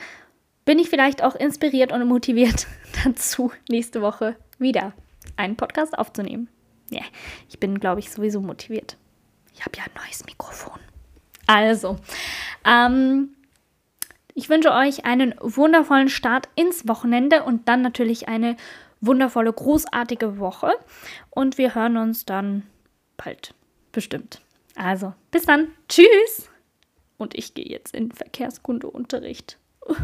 bin 0.65 0.77
ich 0.77 0.89
vielleicht 0.89 1.23
auch 1.23 1.35
inspiriert 1.35 1.93
und 1.93 2.05
motiviert 2.05 2.67
dazu, 3.05 3.53
nächste 3.69 4.01
Woche 4.01 4.35
wieder 4.59 4.91
einen 5.37 5.55
Podcast 5.55 5.97
aufzunehmen. 5.97 6.49
Ja, 6.89 7.03
ich 7.47 7.61
bin, 7.61 7.79
glaube 7.79 8.01
ich, 8.01 8.11
sowieso 8.11 8.41
motiviert. 8.41 8.97
Ich 9.53 9.61
habe 9.61 9.77
ja 9.77 9.83
ein 9.83 10.03
neues 10.03 10.25
Mikrofon. 10.25 10.77
Also, 11.47 11.95
ähm, 12.65 13.29
ich 14.33 14.49
wünsche 14.49 14.73
euch 14.73 15.05
einen 15.05 15.33
wundervollen 15.39 16.09
Start 16.09 16.49
ins 16.55 16.89
Wochenende 16.89 17.43
und 17.43 17.69
dann 17.69 17.81
natürlich 17.81 18.27
eine 18.27 18.57
wundervolle, 18.99 19.53
großartige 19.53 20.39
Woche. 20.39 20.73
Und 21.29 21.57
wir 21.57 21.73
hören 21.73 21.95
uns 21.95 22.25
dann 22.25 22.63
bald. 23.15 23.53
Bestimmt. 23.93 24.41
Also, 24.75 25.13
bis 25.31 25.43
dann. 25.45 25.69
Tschüss. 25.87 26.49
Und 27.17 27.35
ich 27.35 27.53
gehe 27.53 27.65
jetzt 27.65 27.93
in 27.95 28.11
Verkehrskundeunterricht. 28.11 29.57